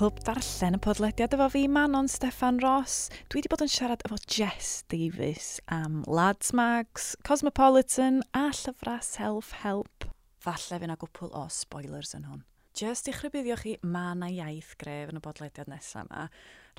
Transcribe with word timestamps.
clwb 0.00 0.22
darllen 0.24 0.78
y 0.78 0.80
podlediad 0.80 1.34
efo 1.36 1.46
fi, 1.52 1.60
Manon 1.68 2.06
Steffan 2.08 2.56
Ross. 2.62 3.10
Dwi 3.28 3.42
wedi 3.42 3.50
bod 3.52 3.60
yn 3.66 3.68
siarad 3.68 4.00
efo 4.06 4.16
Jess 4.32 4.78
Davis 4.88 5.58
am 5.76 5.98
Lads 6.08 6.54
Mags, 6.56 7.10
Cosmopolitan 7.28 8.22
a 8.32 8.46
llyfrau 8.48 9.04
self-help. 9.04 10.06
Falle 10.40 10.80
fy'n 10.80 10.94
a 10.94 10.96
gwpl 11.04 11.28
o 11.36 11.44
spoilers 11.52 12.14
yn 12.16 12.24
hwn. 12.30 12.40
Jess, 12.80 13.04
i 13.12 13.12
chrybuddio 13.12 13.60
chi 13.60 13.76
mae 13.84 14.14
yna 14.14 14.32
iaith 14.38 14.72
gref 14.80 15.12
yn 15.12 15.20
y 15.20 15.24
bodlediad 15.26 15.68
nesaf 15.68 16.08
yma, 16.08 16.30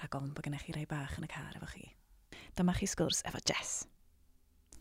rhag 0.01 0.17
ofn 0.17 0.33
bod 0.33 0.49
gennych 0.49 0.65
chi 0.65 0.73
rai 0.79 0.89
bach 0.89 1.19
yn 1.21 1.29
y 1.29 1.29
car 1.29 1.53
efo 1.61 1.69
chi. 1.75 1.91
Dyma 2.57 2.73
chi 2.73 2.89
sgwrs 2.89 3.21
efo 3.29 3.43
Jess. 3.45 3.83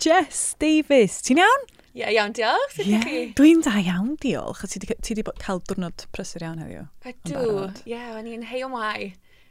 Jess 0.00 0.54
Davis. 0.58 1.20
Ti'n 1.26 1.42
iawn? 1.42 1.66
Ie, 1.90 2.00
yeah, 2.00 2.12
iawn, 2.14 2.32
diolch. 2.32 2.78
Yeah. 2.86 3.34
Dwi'n 3.36 3.60
da 3.66 3.74
iawn, 3.82 4.14
diolch. 4.22 4.62
Ti 4.64 4.80
wedi 4.80 5.24
cael 5.42 5.60
diwrnod 5.68 6.06
prysur 6.14 6.44
iawn 6.46 6.62
heddiw. 6.62 6.86
Ydw, 7.10 7.42
ie, 7.84 7.92
yeah, 7.92 8.14
o'n 8.16 8.30
i'n 8.30 8.46
heio 8.48 8.70
mai. 8.72 9.10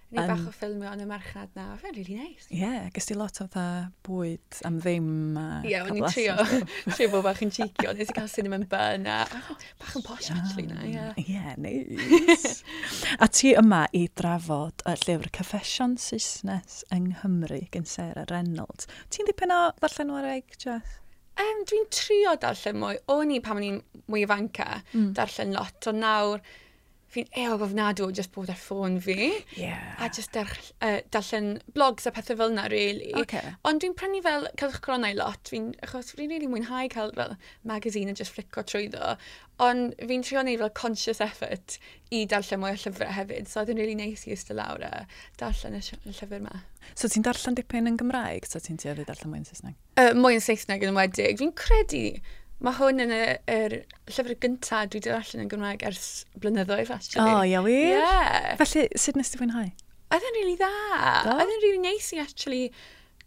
Ni 0.10 0.18
um, 0.18 0.30
bach 0.32 0.46
o 0.50 0.52
ffilmio 0.54 0.90
yn 0.90 1.04
y 1.04 1.06
marchnad 1.06 1.52
na, 1.54 1.68
fe'n 1.78 1.94
really 1.94 2.16
nice. 2.18 2.48
Ie, 2.50 2.64
yeah, 2.64 2.88
gys 2.94 3.06
ti 3.06 3.14
lot 3.14 3.36
o 3.44 3.46
dda 3.46 3.66
bwyd 4.08 4.62
am 4.66 4.80
ddim. 4.82 5.10
Ie, 5.38 5.70
yeah, 5.70 5.86
o'n 5.86 6.00
i'n 6.00 6.08
trio, 6.10 6.34
trio 6.96 7.12
bod 7.14 7.28
bach 7.28 7.44
yn 7.46 7.52
cheekio, 7.54 7.92
nes 7.94 8.10
i 8.10 8.16
gael 8.18 8.32
cinema 8.32 8.58
yn 8.58 8.66
burn 8.72 9.06
a 9.06 9.20
bach 9.30 9.98
yn 10.00 10.06
posh 10.08 10.32
yeah. 10.32 10.40
actually 10.40 10.66
na, 10.66 10.80
ie. 10.88 11.28
Yeah. 11.30 11.54
Nice. 11.62 12.64
a 13.22 13.30
ti 13.30 13.54
yma 13.60 13.84
i 13.94 14.08
drafod 14.18 14.82
y 14.90 14.96
llyfr 15.04 15.30
Confession 15.36 15.94
Saesnes 16.02 16.82
yng 16.96 17.12
Nghymru 17.12 17.62
gen 17.76 17.86
Sarah 17.90 18.26
Reynolds. 18.32 18.90
Ti'n 19.14 19.30
ddipyn 19.30 19.54
o 19.54 19.60
ddarllen 19.78 20.16
o'r 20.16 20.32
Jess? 20.58 20.98
Um, 21.40 21.62
Dwi'n 21.70 21.86
trio 21.94 22.34
darllen 22.42 22.82
mwy. 22.82 22.98
O'n 23.14 23.30
i 23.32 23.38
pan 23.44 23.62
o'n 23.62 23.68
i'n 23.68 23.78
mwy 24.12 24.26
ifanca, 24.26 24.82
e, 24.82 24.98
mm. 24.98 25.14
darllen 25.16 25.54
lot, 25.56 25.78
O 25.88 25.94
nawr 25.96 26.42
fi'n 27.14 27.30
eog 27.42 27.64
ofnadw 27.66 28.10
just 28.16 28.32
bod 28.36 28.52
ar 28.54 28.60
ffôn 28.60 29.00
fi. 29.02 29.32
Yeah. 29.58 29.96
A 30.00 30.10
just 30.14 30.32
dar, 30.36 30.52
uh, 30.86 31.00
darllen 31.14 31.60
blogs 31.74 32.06
a 32.06 32.14
pethau 32.14 32.38
fel 32.38 32.54
yna, 32.54 32.68
really. 32.72 33.14
Okay. 33.24 33.56
Ond 33.66 33.82
dwi'n 33.84 33.96
prynu 33.98 34.22
fel 34.26 34.48
Cylch 34.62 34.80
cronau 34.86 35.16
lot, 35.18 35.42
fi'n, 35.50 35.72
achos 35.86 36.14
fi'n 36.16 36.30
really 36.30 36.50
mwynhau 36.52 36.90
cael 36.94 37.14
fel 37.18 37.38
magazine 37.68 38.14
a 38.14 38.18
just 38.18 38.36
flico 38.36 38.62
trwyddo. 38.62 39.16
Ond 39.60 39.96
fi'n 40.08 40.24
trio 40.24 40.44
neud 40.46 40.62
fel 40.62 40.74
conscious 40.78 41.20
effort 41.24 41.80
i 42.16 42.24
darllen 42.30 42.62
mwy 42.62 42.76
o 42.76 42.80
llyfrau 42.80 43.12
hefyd, 43.18 43.50
so 43.50 43.64
oedd 43.64 43.74
yn 43.74 43.82
really 43.82 43.98
neis 43.98 44.24
nice 44.24 44.30
i 44.30 44.36
ystod 44.38 44.58
lawr 44.60 44.86
a 44.86 44.92
darllen 45.42 45.78
y 45.78 45.82
llyfr 45.84 46.38
yma. 46.40 46.62
So 46.96 47.10
ti'n 47.12 47.26
darllen 47.26 47.58
dipyn 47.58 47.90
yn 47.90 47.98
Gymraeg, 48.00 48.48
so 48.48 48.62
ti'n 48.64 48.80
tueddu 48.82 49.06
darllen 49.08 49.34
mwy 49.34 49.42
yn 49.42 49.50
Saesneg? 49.50 49.76
Uh, 50.00 50.14
mwy 50.18 50.38
yn 50.38 50.46
Saesneg 50.46 50.86
yn 50.88 50.96
wedig. 50.98 51.42
Fi'n 51.42 51.54
credu 51.58 52.06
Mae 52.60 52.76
hwn 52.76 53.04
yn 53.06 53.12
y, 53.16 53.22
yr 53.54 53.76
llyfr 54.12 54.36
gyntaf 54.44 54.90
dwi 54.92 55.00
wedi 55.00 55.12
allan 55.16 55.44
yn 55.46 55.52
Gymraeg 55.52 55.84
ers 55.88 56.08
blynyddoedd, 56.44 56.90
actually. 56.92 57.24
O, 57.24 57.38
oh, 57.40 57.46
ia 57.48 57.62
wir? 57.64 57.94
Yeah. 57.96 58.56
Felly, 58.60 58.90
sut 59.00 59.20
nes 59.20 59.32
ti 59.32 59.40
fwynhau? 59.40 59.70
Oedd 60.10 60.26
yn 60.26 60.36
rili 60.36 60.58
really 60.58 60.58
dda. 60.60 61.36
Oedd 61.38 61.46
yn 61.46 61.54
rili 61.54 61.62
really 61.70 61.84
neis 61.86 62.10
i, 62.12 62.20
actually, 62.20 62.66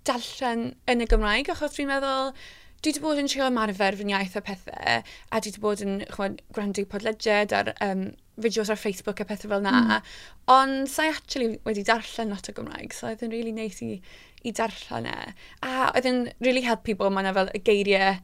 darllen 0.05 0.67
yn 0.91 1.05
y 1.05 1.07
Gymraeg, 1.09 1.49
achos 1.55 1.79
dwi'n 1.79 1.89
meddwl, 1.89 2.35
dwi 2.83 2.91
wedi 2.91 3.03
bod 3.05 3.23
yn 3.23 3.31
trio 3.31 3.47
ymarfer 3.49 3.97
fy 3.97 4.09
iaith 4.11 4.37
a 4.37 4.45
pethau, 4.45 5.01
a 5.01 5.41
dwi 5.41 5.53
wedi 5.55 5.65
bod 5.65 5.87
yn 5.87 5.97
chwad, 6.13 6.41
gwrando 6.53 6.85
podlediad 6.93 7.57
ar 7.57 7.73
um, 7.87 8.11
fideos 8.43 8.73
ar 8.75 8.81
Facebook 8.81 9.23
a 9.23 9.29
pethau 9.29 9.55
fel 9.55 9.65
na, 9.65 9.75
mm. 9.79 10.15
ond 10.53 10.91
sa'i 10.91 11.13
actually 11.13 11.61
wedi 11.69 11.87
darllen 11.89 12.35
lot 12.35 12.53
o 12.53 12.57
Gymraeg, 12.57 12.93
so 12.97 13.09
oedd 13.09 13.25
yn 13.25 13.33
really 13.33 13.57
neis 13.57 13.81
i, 13.87 13.95
i 14.43 14.53
darllen 14.61 15.09
e. 15.09 15.19
A 15.65 15.93
oedd 15.93 16.09
yn 16.11 16.25
really 16.43 16.67
helpu 16.67 16.99
bod 16.99 17.15
mae 17.15 17.33
fel 17.33 17.53
y 17.55 17.63
geiriau 17.65 18.19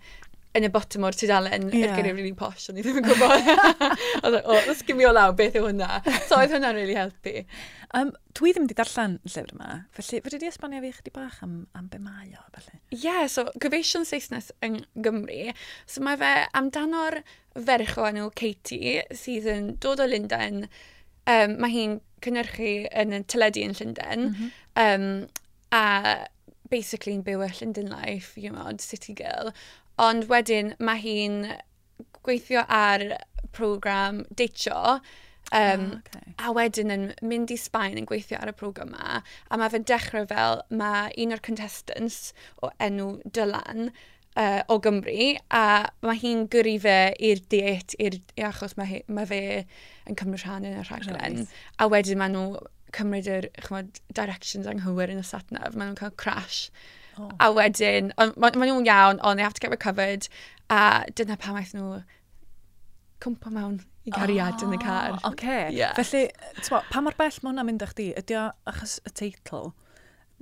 yn 0.56 0.66
y 0.66 0.70
bottom 0.72 1.04
o'r 1.04 1.16
tudalen 1.16 1.68
yeah. 1.68 1.90
er 1.90 1.98
gyda'r 1.98 2.16
really 2.16 2.34
posh, 2.36 2.68
o'n 2.70 2.78
i 2.80 2.84
ddim 2.84 3.00
yn 3.02 3.08
gwybod. 3.08 3.50
Oedd 4.24 4.38
o, 4.38 4.40
oh, 4.40 4.60
let's 4.66 4.84
give 4.86 4.96
me 4.98 5.06
all 5.08 5.20
out, 5.20 5.36
beth 5.38 5.58
yw 5.58 5.66
hwnna. 5.68 6.00
So 6.28 6.38
oedd 6.38 6.54
hwnna'n 6.54 6.78
really 6.78 6.96
helpu. 6.98 7.44
Um, 7.96 8.12
dwi 8.36 8.52
ddim 8.52 8.66
wedi 8.66 8.76
darllen 8.76 9.16
y 9.24 9.32
llyfr 9.32 9.54
yma, 9.54 9.70
felly 9.96 10.20
fyddi 10.24 10.40
di 10.42 10.48
esbonio 10.50 10.80
fi 10.84 10.92
chdi 10.96 11.12
bach 11.14 11.38
am, 11.44 11.54
am 11.78 11.88
be 11.92 12.00
mae 12.02 12.32
o, 12.36 12.44
felly? 12.56 12.80
Ie, 12.92 13.00
yeah, 13.04 13.22
so 13.32 13.46
Gyfeision 13.60 14.04
Saesnes 14.08 14.50
yng 14.64 14.82
Gymru. 15.04 15.54
So 15.88 16.04
mae 16.04 16.20
fe 16.20 16.32
amdano'r 16.58 17.20
ferch 17.56 17.96
o 18.00 18.08
enw 18.08 18.28
Katie 18.38 19.02
sydd 19.16 19.48
yn 19.52 19.74
dod 19.82 20.04
o 20.04 20.08
Lundain. 20.08 20.66
Um, 21.28 21.58
mae 21.60 21.74
hi'n 21.74 22.00
cynnyrchu 22.24 22.72
yn 22.88 23.16
y 23.16 23.22
teledu 23.28 23.64
yn 23.68 23.76
Llundain. 23.78 24.28
Mm 24.28 24.34
-hmm. 24.34 24.50
um, 24.84 25.46
a 25.72 26.28
basically 26.70 27.16
yn 27.16 27.24
byw 27.24 27.42
y 27.44 27.50
Llundain 27.56 27.88
life, 27.92 28.36
you 28.40 28.50
know, 28.52 28.70
city 28.78 29.14
girl. 29.16 29.52
Ond 29.98 30.28
wedyn 30.30 30.74
mae 30.78 31.00
hi'n 31.02 31.40
gweithio 32.22 32.64
ar 32.68 33.08
program 33.56 34.24
deitio, 34.36 35.00
Um, 35.50 35.80
oh, 35.80 35.94
ah, 35.94 36.00
okay. 36.04 36.32
A 36.44 36.50
wedyn 36.52 36.92
yn 36.92 37.04
mynd 37.24 37.48
i 37.48 37.56
Sbaen 37.56 37.96
yn 37.96 38.04
gweithio 38.08 38.36
ar 38.36 38.50
y 38.50 38.52
program 38.52 38.90
yma, 38.92 39.22
a 39.24 39.56
mae 39.56 39.72
fe'n 39.72 39.86
dechrau 39.88 40.26
fel, 40.28 40.60
mae 40.68 41.08
un 41.24 41.32
o'r 41.32 41.40
contestants 41.40 42.34
o 42.60 42.68
enw 42.84 43.06
Dylan 43.24 43.88
uh, 43.88 44.60
o 44.68 44.78
Gymru, 44.84 45.30
a 45.48 45.62
mae 46.04 46.20
hi'n 46.20 46.44
gyrru 46.52 46.76
fe 46.84 46.98
i'r 47.30 47.40
diet, 47.54 47.96
i'r, 47.96 48.18
achos 48.50 48.76
mae, 48.76 48.90
he, 48.90 49.00
mae 49.08 49.28
fe 49.30 49.40
yn 50.08 50.20
cymryd 50.20 50.44
rhan 50.44 50.68
yn 50.68 50.78
y 50.82 50.84
rhaglen. 50.84 51.16
Ah, 51.16 51.40
right. 51.40 51.56
A 51.80 51.88
wedyn 51.94 52.20
maen 52.20 52.36
nhw 52.36 52.60
cymryd 52.96 53.32
yr 53.32 53.48
chmod, 53.64 54.02
directions 54.16 54.68
anghywir 54.68 55.12
yn 55.12 55.24
y 55.24 55.26
satnaf, 55.26 55.72
maen 55.72 55.90
nhw'n 55.90 56.00
cael 56.02 56.16
crash. 56.20 56.66
Oh. 57.18 57.30
A 57.40 57.50
wedyn, 57.54 58.12
maen 58.16 58.34
ma 58.38 58.70
nhw'n 58.70 58.86
iawn, 58.86 59.20
ond 59.20 59.38
they 59.38 59.46
have 59.46 59.54
to 59.54 59.64
get 59.64 59.74
recovered. 59.74 60.28
A 60.70 61.04
dyna 61.14 61.36
pam 61.40 61.58
aeth 61.58 61.74
nhw 61.76 62.02
cwmpa 63.24 63.50
mewn 63.52 63.78
i 64.08 64.12
gariad 64.14 64.60
oh, 64.62 64.66
yn 64.68 64.76
y 64.76 64.80
car. 64.82 65.14
Oce. 65.18 65.32
Okay. 65.32 65.62
Yeah. 65.74 65.94
Felly, 65.98 66.28
twa, 66.62 66.82
pa 66.92 67.02
mor 67.04 67.16
bell 67.18 67.40
mae 67.42 67.52
hwnna'n 67.52 67.68
mynd 67.68 67.84
â 67.84 67.88
chdi? 67.92 68.12
Ydy 68.20 68.36
o 68.38 68.44
achos 68.70 68.98
y 69.08 69.14
teitl, 69.20 69.72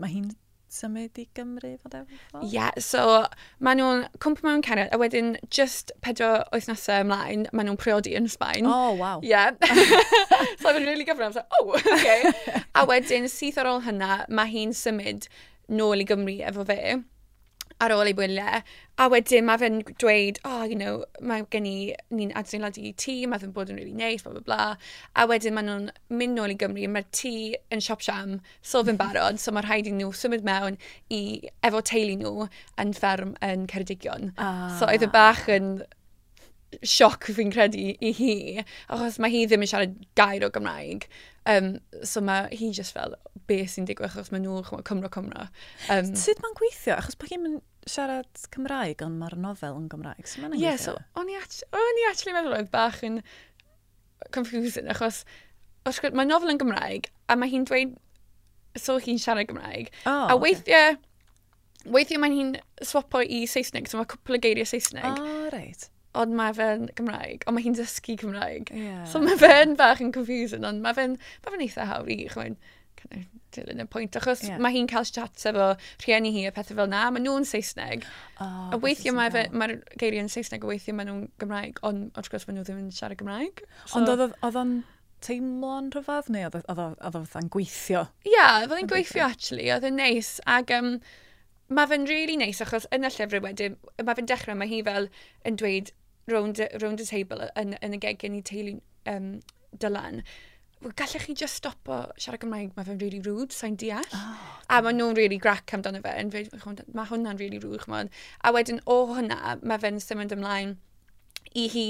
mae 0.01 0.13
hi'n 0.13 0.35
symud 0.77 1.19
i 1.21 1.25
Gymru, 1.37 1.73
fod 1.81 1.97
efo? 1.97 2.19
Ie, 2.43 2.51
yeah, 2.53 2.71
so 2.83 3.25
maen 3.65 3.81
nhw'n 3.81 4.05
cwmpa 4.23 4.47
mewn 4.47 4.65
cariad, 4.67 4.93
a 4.93 5.01
wedyn 5.01 5.35
just 5.49 5.93
pedro 6.05 6.31
wythnosau 6.53 7.07
ymlaen, 7.07 7.47
maen 7.53 7.71
nhw'n 7.71 7.81
priodi 7.81 8.17
yn 8.19 8.29
Sbaen. 8.31 8.69
Oh, 8.69 8.93
wow. 8.99 9.23
Ie. 9.25 9.33
Yeah. 9.33 9.57
so 10.61 10.71
mae'n 10.71 10.87
really 10.87 11.07
gyfrif, 11.09 11.39
so, 11.39 11.47
oh, 11.61 11.75
okay. 11.81 12.33
a 12.79 12.87
wedyn, 12.89 13.31
syth 13.33 13.61
ar 13.63 13.71
ôl 13.73 13.85
hynna, 13.87 14.25
mae 14.29 14.53
hi'n 14.53 14.77
symud 14.77 15.31
nôl 15.73 16.03
i 16.03 16.09
Gymru 16.09 16.41
efo 16.47 16.65
fe 16.69 16.97
ar 17.81 17.93
ôl 17.93 18.09
ei 18.09 18.17
wyliau. 18.17 18.63
A 18.97 19.09
wedyn 19.13 19.45
mae 19.45 19.61
fe'n 19.61 19.83
dweud, 20.01 20.39
oh, 20.49 20.63
you 20.65 20.77
know, 20.79 21.05
mae 21.21 21.45
gen 21.53 21.67
i, 21.69 21.93
ni'n 22.17 22.33
adeiladu 22.39 22.93
tŷ, 23.03 23.17
mae 23.29 23.43
fe'n 23.43 23.53
bod 23.57 23.73
yn 23.73 23.81
really 23.81 23.93
nice, 23.97 24.25
bla, 24.25 24.33
bla, 24.39 24.45
bla. 24.47 24.69
A 25.13 25.27
wedyn 25.29 25.57
maen 25.57 25.69
nhw'n 25.69 25.91
mynd 26.17 26.39
nôl 26.39 26.55
i 26.55 26.57
Gymru, 26.61 26.87
mae'r 26.93 27.11
tŷ 27.13 27.35
yn 27.77 27.85
siop 27.85 28.05
siam, 28.07 28.39
so 28.63 28.81
fe'n 28.87 29.01
barod, 29.01 29.41
so 29.43 29.53
mae 29.53 29.67
rhaid 29.67 29.91
i 29.91 29.93
nhw 29.97 30.09
symud 30.17 30.47
mewn 30.49 30.81
i, 31.13 31.21
efo 31.67 31.85
teulu 31.93 32.17
nhw 32.23 32.49
yn 32.81 32.97
fferm 32.97 33.37
yn 33.45 33.69
Ceredigion. 33.73 34.33
Ah. 34.41 34.73
So 34.79 34.89
oedd 34.89 35.05
y 35.05 35.13
bach 35.13 35.45
yn 35.53 35.75
sioc 36.83 37.29
fi'n 37.37 37.53
credu 37.53 37.93
i 38.01 38.13
hi, 38.17 38.35
achos 38.89 39.21
mae 39.21 39.33
hi 39.33 39.47
ddim 39.47 39.65
yn 39.65 39.71
siarad 39.71 40.01
gair 40.19 40.49
o 40.49 40.53
Gymraeg. 40.55 41.11
Um, 41.47 41.77
so 42.03 42.21
mae 42.27 42.51
hi 42.59 42.73
just 42.75 42.97
fel, 42.97 43.15
be 43.47 43.61
sy'n 43.71 43.87
digwydd 43.87 44.11
achos 44.11 44.33
mae 44.35 44.43
nhw'n 44.43 44.85
Cymro 44.87 45.11
Cymro. 45.15 45.47
Um, 45.93 46.13
Sut 46.19 46.41
mae'n 46.43 46.57
gweithio? 46.59 46.97
Achos 46.99 47.19
bod 47.21 47.31
chi'n 47.31 47.61
siarad 47.87 48.47
Cymraeg 48.55 49.05
ond 49.07 49.21
mae'r 49.21 49.37
nofel 49.39 49.77
yn 49.79 49.87
Gymraeg. 49.93 50.27
So 50.27 50.43
mae'n 50.43 50.59
yeah, 50.59 50.79
so 50.81 50.97
o'n 51.19 51.31
i, 51.31 51.39
on 51.39 52.01
i 52.03 52.09
actually 52.11 52.35
meddwl 52.35 52.57
oedd 52.59 52.73
bach 52.73 52.99
yn 53.07 53.21
confusing 54.35 54.91
achos 54.91 55.23
mae 55.87 56.27
nofel 56.27 56.51
yn 56.51 56.61
Gymraeg 56.63 57.11
a 57.31 57.39
mae 57.39 57.53
hi'n 57.53 57.67
dweud 57.69 57.95
so 58.81 58.99
hi'n 59.03 59.21
siarad 59.23 59.49
Gymraeg. 59.51 59.93
Oh, 60.05 60.27
a 60.33 60.39
weithiau, 60.41 60.97
okay. 60.97 61.93
weithiau 61.95 62.23
mae 62.23 62.35
hi'n 62.35 62.57
swapo 62.85 63.23
i 63.23 63.45
Saesneg, 63.51 63.87
so 63.89 64.01
mae 64.01 64.11
cwpl 64.11 64.37
o 64.37 64.43
geiriau 64.43 64.69
Saesneg. 64.69 65.07
Oh, 65.07 65.47
right 65.55 65.87
ond 66.19 66.37
mae 66.37 66.55
fe'n 66.57 66.89
Gymraeg, 66.99 67.45
ond 67.47 67.57
mae 67.57 67.67
hi'n 67.67 67.77
dysgu 67.79 68.17
Cymraeg. 68.23 68.73
Yeah. 68.75 69.05
So 69.11 69.23
mae 69.23 69.39
fe'n 69.41 69.77
bach 69.79 70.03
yn 70.05 70.13
confusing, 70.15 70.67
ond 70.67 70.83
mae 70.85 70.97
fe'n 70.97 71.19
ma 71.19 71.53
fe 71.53 71.61
eitha 71.67 71.87
hawdd 71.91 72.13
i, 72.13 72.25
chwein, 72.33 72.57
dilyn 73.55 73.85
y 73.85 73.87
pwynt, 73.91 74.17
achos 74.19 74.43
yeah. 74.45 74.59
mae 74.63 74.75
hi'n 74.75 74.89
cael 74.91 75.07
chat 75.07 75.45
efo 75.49 75.69
rhieni 76.03 76.33
hi 76.35 76.47
a 76.49 76.53
pethau 76.57 76.79
fel 76.81 76.91
na, 76.91 77.05
mae 77.15 77.23
nhw'n 77.25 77.47
Saesneg. 77.49 78.05
Oh, 78.43 78.73
a 78.75 78.81
weithio 78.83 79.15
mae 79.17 79.31
fe, 79.35 79.47
mae'r 79.53 79.77
geiriau'n 80.01 80.33
Saesneg, 80.33 80.65
a 80.65 80.71
weithio 80.73 80.97
mae 80.97 81.09
nhw'n 81.09 81.29
Gymraeg, 81.43 81.81
ond 81.87 82.17
wrth 82.19 82.33
gwrs 82.33 82.49
mae 82.49 82.57
nhw 82.57 82.67
ddim 82.67 82.83
yn 82.83 82.91
siarad 82.95 83.21
Gymraeg. 83.21 83.63
So... 83.85 84.01
Ond 84.01 84.13
oedd 84.13 84.59
o'n 84.63 84.75
teimlo'n 85.27 85.93
rhyfedd, 85.95 86.33
neu 86.35 86.49
oedd 86.51 87.21
o'n 87.21 87.53
gweithio? 87.55 88.09
Ia, 88.27 88.33
yeah, 88.33 88.59
oedd 88.65 88.75
o'n 88.77 88.91
gweithio, 88.91 89.29
actually, 89.29 89.71
oedd 89.77 89.87
o'n 89.89 90.03
neis, 90.03 90.37
ac... 90.59 90.75
Um, 90.77 90.99
Mae 91.67 91.89
fe'n 91.91 92.05
really 92.07 92.37
neis 92.39 92.61
achos 92.63 92.85
yn 92.95 93.03
y 93.03 93.09
llyfr 93.11 93.41
wedyn, 93.43 93.73
mae 93.99 94.15
fe'n 94.15 94.29
dechrau, 94.31 94.55
mae 94.55 94.69
hi 94.71 94.77
fel 94.87 95.09
yn 95.51 95.57
dweud 95.59 95.89
round, 96.31 96.61
round 96.83 97.03
y 97.03 97.07
table 97.09 97.49
yn, 97.57 97.77
yn 97.83 97.97
y 97.97 98.03
gegin 98.03 98.37
i 98.39 98.43
teulu 98.47 98.77
um, 99.11 99.33
Dylan, 99.77 100.23
gallech 100.97 101.27
chi 101.27 101.35
just 101.35 101.61
stopo 101.63 102.03
siarad 102.21 102.43
Gymraeg, 102.43 102.75
mae 102.77 102.87
fe'n 102.87 103.01
really 103.01 103.21
rude, 103.25 103.55
sa'n 103.55 103.79
deall. 103.81 104.07
Oh, 104.15 104.59
a 104.71 104.81
mae 104.85 104.97
nhw'n 104.97 105.17
really 105.19 105.39
grac 105.43 105.73
amdano 105.75 106.03
fe, 106.05 106.13
yn 106.21 106.33
mae 106.33 107.09
hwnna'n 107.11 107.41
really 107.41 107.61
rude, 107.63 107.83
chmod. 107.85 108.13
A 108.45 108.53
wedyn 108.55 108.83
o 108.85 108.99
hwnna, 109.13 109.57
mae 109.63 109.83
fe'n 109.83 110.03
symud 110.03 110.35
ymlaen 110.37 110.77
i 111.57 111.67
hi 111.73 111.87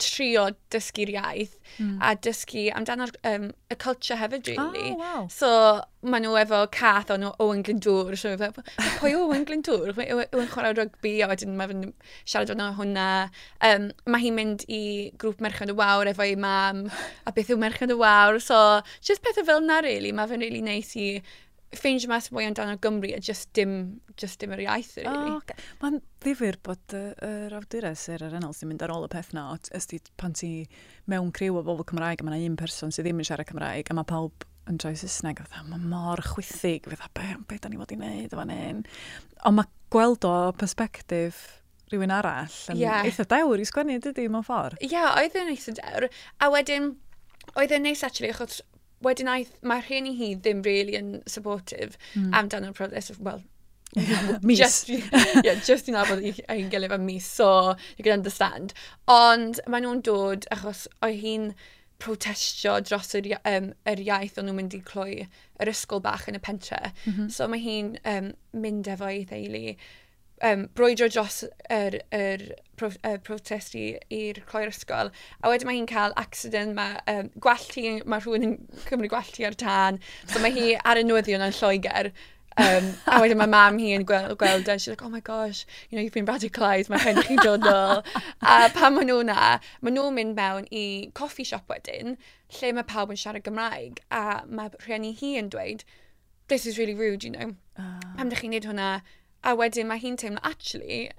trio 0.00 0.48
dysgu'r 0.72 1.12
iaith 1.14 1.56
mm. 1.78 1.98
a 2.02 2.14
dysgu 2.26 2.68
amdano'r 2.76 3.12
um, 3.30 3.50
y 3.70 3.76
culture 3.80 4.18
hefyd, 4.20 4.48
really. 4.50 4.92
Oh, 4.92 5.00
wow. 5.00 5.26
So, 5.32 5.50
maen 6.04 6.26
nhw 6.26 6.36
efo 6.40 6.60
cath 6.74 7.12
o'n 7.14 7.26
Owen 7.30 7.62
Glyndŵr. 7.66 8.16
So, 8.20 8.34
pwy 9.00 9.14
yw 9.14 9.24
Owen 9.26 9.46
Glyndŵr? 9.48 9.94
Owen 9.94 10.24
e, 10.26 10.48
chwarae 10.52 10.74
rygbi 10.76 11.14
a 11.24 11.30
wedyn 11.30 11.56
mae 11.58 11.70
fe'n 11.70 11.86
siarad 12.22 12.52
o'n 12.54 12.64
hwnna. 12.78 13.08
Um, 13.64 13.88
mae 14.10 14.26
hi'n 14.26 14.38
mynd 14.38 14.66
i 14.68 14.82
grŵp 15.20 15.42
Merchant 15.44 15.72
y 15.72 15.78
Wawr 15.78 16.10
efo 16.12 16.26
ei 16.26 16.36
mam 16.40 16.86
a 17.24 17.34
beth 17.34 17.52
yw 17.54 17.60
Merchant 17.60 17.94
y 17.94 17.98
Wawr. 18.00 18.40
So, 18.42 18.60
just 19.00 19.24
pethau 19.24 19.46
fel 19.48 19.64
na, 19.64 19.80
really. 19.86 20.12
Mae 20.12 20.30
fe'n 20.30 20.44
really 20.44 20.64
neis 20.64 20.94
i 21.00 21.08
ffeindio 21.78 22.10
mas 22.10 22.30
mwy 22.34 22.46
amdano 22.48 22.76
Gymru 22.82 23.10
a 23.16 23.20
just 23.22 23.50
dim, 23.56 24.00
just 24.20 24.40
dim 24.42 24.54
yr 24.56 24.64
iaith, 24.64 24.94
really. 25.00 25.34
Oh, 25.34 25.40
okay. 25.42 25.58
Mae'n 25.82 26.00
ddifur 26.24 26.58
bod 26.66 26.96
yr 26.96 27.12
uh, 27.14 27.28
er 27.48 27.56
awdures 27.58 28.06
er 28.14 28.24
yr 28.28 28.38
enol 28.40 28.56
sy'n 28.56 28.70
mynd 28.70 28.84
ar 28.86 28.94
ôl 28.94 29.06
y 29.06 29.12
peth 29.12 29.32
na, 29.36 29.50
ysdi 29.76 30.00
pan 30.20 30.36
ti 30.36 30.52
mewn 31.10 31.32
criw 31.36 31.60
o 31.60 31.64
bobl 31.66 31.86
Cymraeg 31.90 32.22
a 32.22 32.26
mae 32.26 32.38
yna 32.40 32.52
un 32.52 32.58
person 32.60 32.94
sydd 32.94 33.08
ddim 33.08 33.22
yn 33.22 33.28
siarad 33.28 33.50
Cymraeg 33.50 33.90
a 33.90 33.98
mae 33.98 34.08
pawb 34.08 34.46
yn 34.70 34.78
droi 34.80 34.94
Saesneg, 34.96 35.42
oedd 35.42 35.68
mae 35.68 35.82
mor 35.92 36.22
chwythig, 36.24 36.88
fydd 36.88 37.04
be, 37.16 37.26
be 37.50 37.58
da 37.60 37.68
ni 37.68 37.80
fod 37.80 37.92
i 37.92 37.98
wneud 38.00 38.32
fan 38.32 38.52
hyn. 38.52 38.84
Ond 39.44 39.58
mae 39.58 39.68
gweld 39.92 40.24
o 40.28 40.36
perspektif 40.56 41.42
rhywun 41.92 42.14
arall 42.14 42.54
yn 42.72 42.80
yeah. 42.80 43.04
eitha 43.04 43.26
dewr 43.28 43.60
i 43.60 43.66
sgwennu, 43.68 43.98
dydy, 44.02 44.28
mewn 44.32 44.46
ffordd. 44.46 44.78
Ie, 44.80 44.88
yeah, 44.94 45.12
oedd 45.20 45.36
yn 45.38 45.52
eitha 45.52 45.76
dewr. 45.76 46.08
A 46.40 46.48
wedyn, 46.54 46.94
oedd 47.54 47.74
yn 47.76 47.84
neis, 47.84 48.04
actually, 48.06 48.32
achos 48.32 48.62
wedyn 49.04 49.30
aeth, 49.30 49.52
mae 49.62 49.82
rhieni 49.84 50.14
hi 50.18 50.34
ddim 50.34 50.62
really 50.66 50.96
yn 50.98 51.18
supportive 51.30 51.98
mm. 52.14 52.32
amdano'r 52.40 52.74
proses, 52.76 53.12
well, 53.18 53.42
mis. 54.42 54.58
Just, 54.58 54.88
yeah, 54.88 55.60
just 55.62 55.88
i'n 55.90 55.98
abod 56.00 56.24
i'n 56.24 56.70
gilydd 56.72 56.96
am 56.96 57.06
mis, 57.06 57.26
so 57.26 57.48
you 57.96 58.04
can 58.04 58.18
understand. 58.18 58.74
Ond 59.10 59.62
mae 59.70 59.84
nhw'n 59.84 60.02
dod 60.06 60.48
achos 60.54 60.86
oedd 61.04 61.20
hi'n 61.22 61.50
protestio 62.02 62.78
dros 62.84 63.14
yr, 63.16 63.30
um, 63.48 63.70
yr 63.88 64.02
iaith 64.02 64.40
o'n 64.40 64.48
nhw'n 64.48 64.58
mynd 64.58 64.74
i 64.76 64.80
cloi 64.84 65.12
yr 65.62 65.70
ysgol 65.70 66.02
bach 66.04 66.26
yn 66.28 66.38
y 66.38 66.42
pentre. 66.42 66.80
Mm 67.04 67.12
-hmm. 67.12 67.28
So 67.30 67.46
mae 67.48 67.62
hi'n 67.62 67.94
um, 68.16 68.32
mynd 68.64 68.90
efo 68.90 69.10
ei 69.10 69.22
ddeulu. 69.28 69.76
um, 70.44 70.66
brwydro 70.74 71.08
dros 71.08 71.44
yr, 71.70 72.00
yr 72.12 72.42
pro, 72.76 72.90
uh, 73.06 73.16
protest 73.26 73.74
i'r 73.78 74.42
cloi'r 74.50 74.72
ysgol. 74.72 75.10
A 75.42 75.50
wedyn 75.52 75.70
mae 75.70 75.78
hi'n 75.78 75.90
cael 75.90 76.14
accident, 76.20 76.76
mae 76.76 77.00
um, 77.10 77.32
gwallt 77.46 77.74
hi, 77.78 77.98
mae 78.04 78.22
rhywun 78.22 78.46
yn 78.48 78.54
cymryd 78.88 79.12
gwallt 79.12 79.40
hi 79.40 79.48
ar 79.48 79.58
tân. 79.60 80.00
So 80.30 80.42
mae 80.42 80.54
hi 80.54 80.74
ar 80.82 81.00
y 81.00 81.04
newyddion 81.06 81.44
yn 81.44 81.56
Lloegr. 81.58 82.12
Um, 82.56 82.92
a 83.10 83.18
wedyn 83.18 83.40
mae 83.40 83.50
mam 83.50 83.80
hi 83.82 83.88
yn 83.96 84.04
gweld, 84.06 84.36
gweld 84.38 84.68
and 84.70 84.80
she's 84.80 84.92
like, 84.92 85.02
oh 85.02 85.10
my 85.10 85.18
gosh, 85.18 85.64
you 85.90 85.96
know, 85.96 86.02
you've 86.02 86.14
been 86.14 86.28
radicalised, 86.28 86.88
mae 86.92 87.02
rhaid 87.02 87.18
chi 87.26 87.34
dod 87.40 87.66
nôl. 87.66 88.04
a 88.40 88.68
pan 88.76 88.94
maen 88.94 89.10
nhw 89.10 89.24
na, 89.26 89.56
maen 89.82 89.98
nhw'n 89.98 90.14
mynd 90.14 90.38
mewn 90.38 90.68
i 90.70 90.84
coffi 91.18 91.42
siop 91.48 91.66
wedyn, 91.72 92.14
lle 92.60 92.70
mae 92.76 92.86
pawb 92.92 93.10
yn 93.10 93.18
siarad 93.18 93.42
Gymraeg, 93.48 93.98
a 94.14 94.44
mae 94.46 94.70
rhieni 94.84 95.10
hi 95.18 95.32
yn 95.40 95.50
dweud, 95.50 95.82
this 96.46 96.66
is 96.66 96.78
really 96.78 96.94
rude, 96.94 97.26
you 97.26 97.34
know. 97.34 97.56
Ah. 97.76 97.98
Uh. 97.98 98.14
Pam 98.20 98.30
ydych 98.30 98.44
chi'n 98.44 98.54
neud 98.54 98.70
hwnna? 98.70 98.88
A 99.42 99.58
wedyn 99.58 99.90
mae 99.90 99.98
hi'n 100.04 100.20
teimlo, 100.20 100.38
actually, 100.46 101.10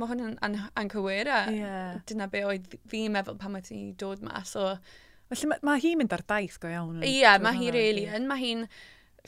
mae 0.00 0.10
hwn 0.12 0.24
yn 0.30 0.56
anghywir 0.78 1.30
a 1.32 1.42
yeah. 1.52 1.98
dyna 2.08 2.28
be 2.32 2.44
oedd 2.46 2.78
fi'n 2.90 3.12
meddwl 3.14 3.38
pan 3.40 3.54
mae 3.54 3.64
ti'n 3.66 3.92
dod 4.00 4.24
mas. 4.24 4.54
So, 4.56 4.74
Felly 5.28 5.50
mae 5.50 5.64
ma 5.66 5.74
hi'n 5.76 5.98
mynd 6.00 6.14
ar 6.16 6.24
daith 6.30 6.56
go 6.62 6.70
iawn. 6.72 7.02
Ie, 7.02 7.18
yeah, 7.20 7.36
mae 7.42 7.56
hi 7.58 7.72
really 7.74 8.06
yn. 8.08 8.28
Mae 8.30 8.40
hi'n 8.40 8.62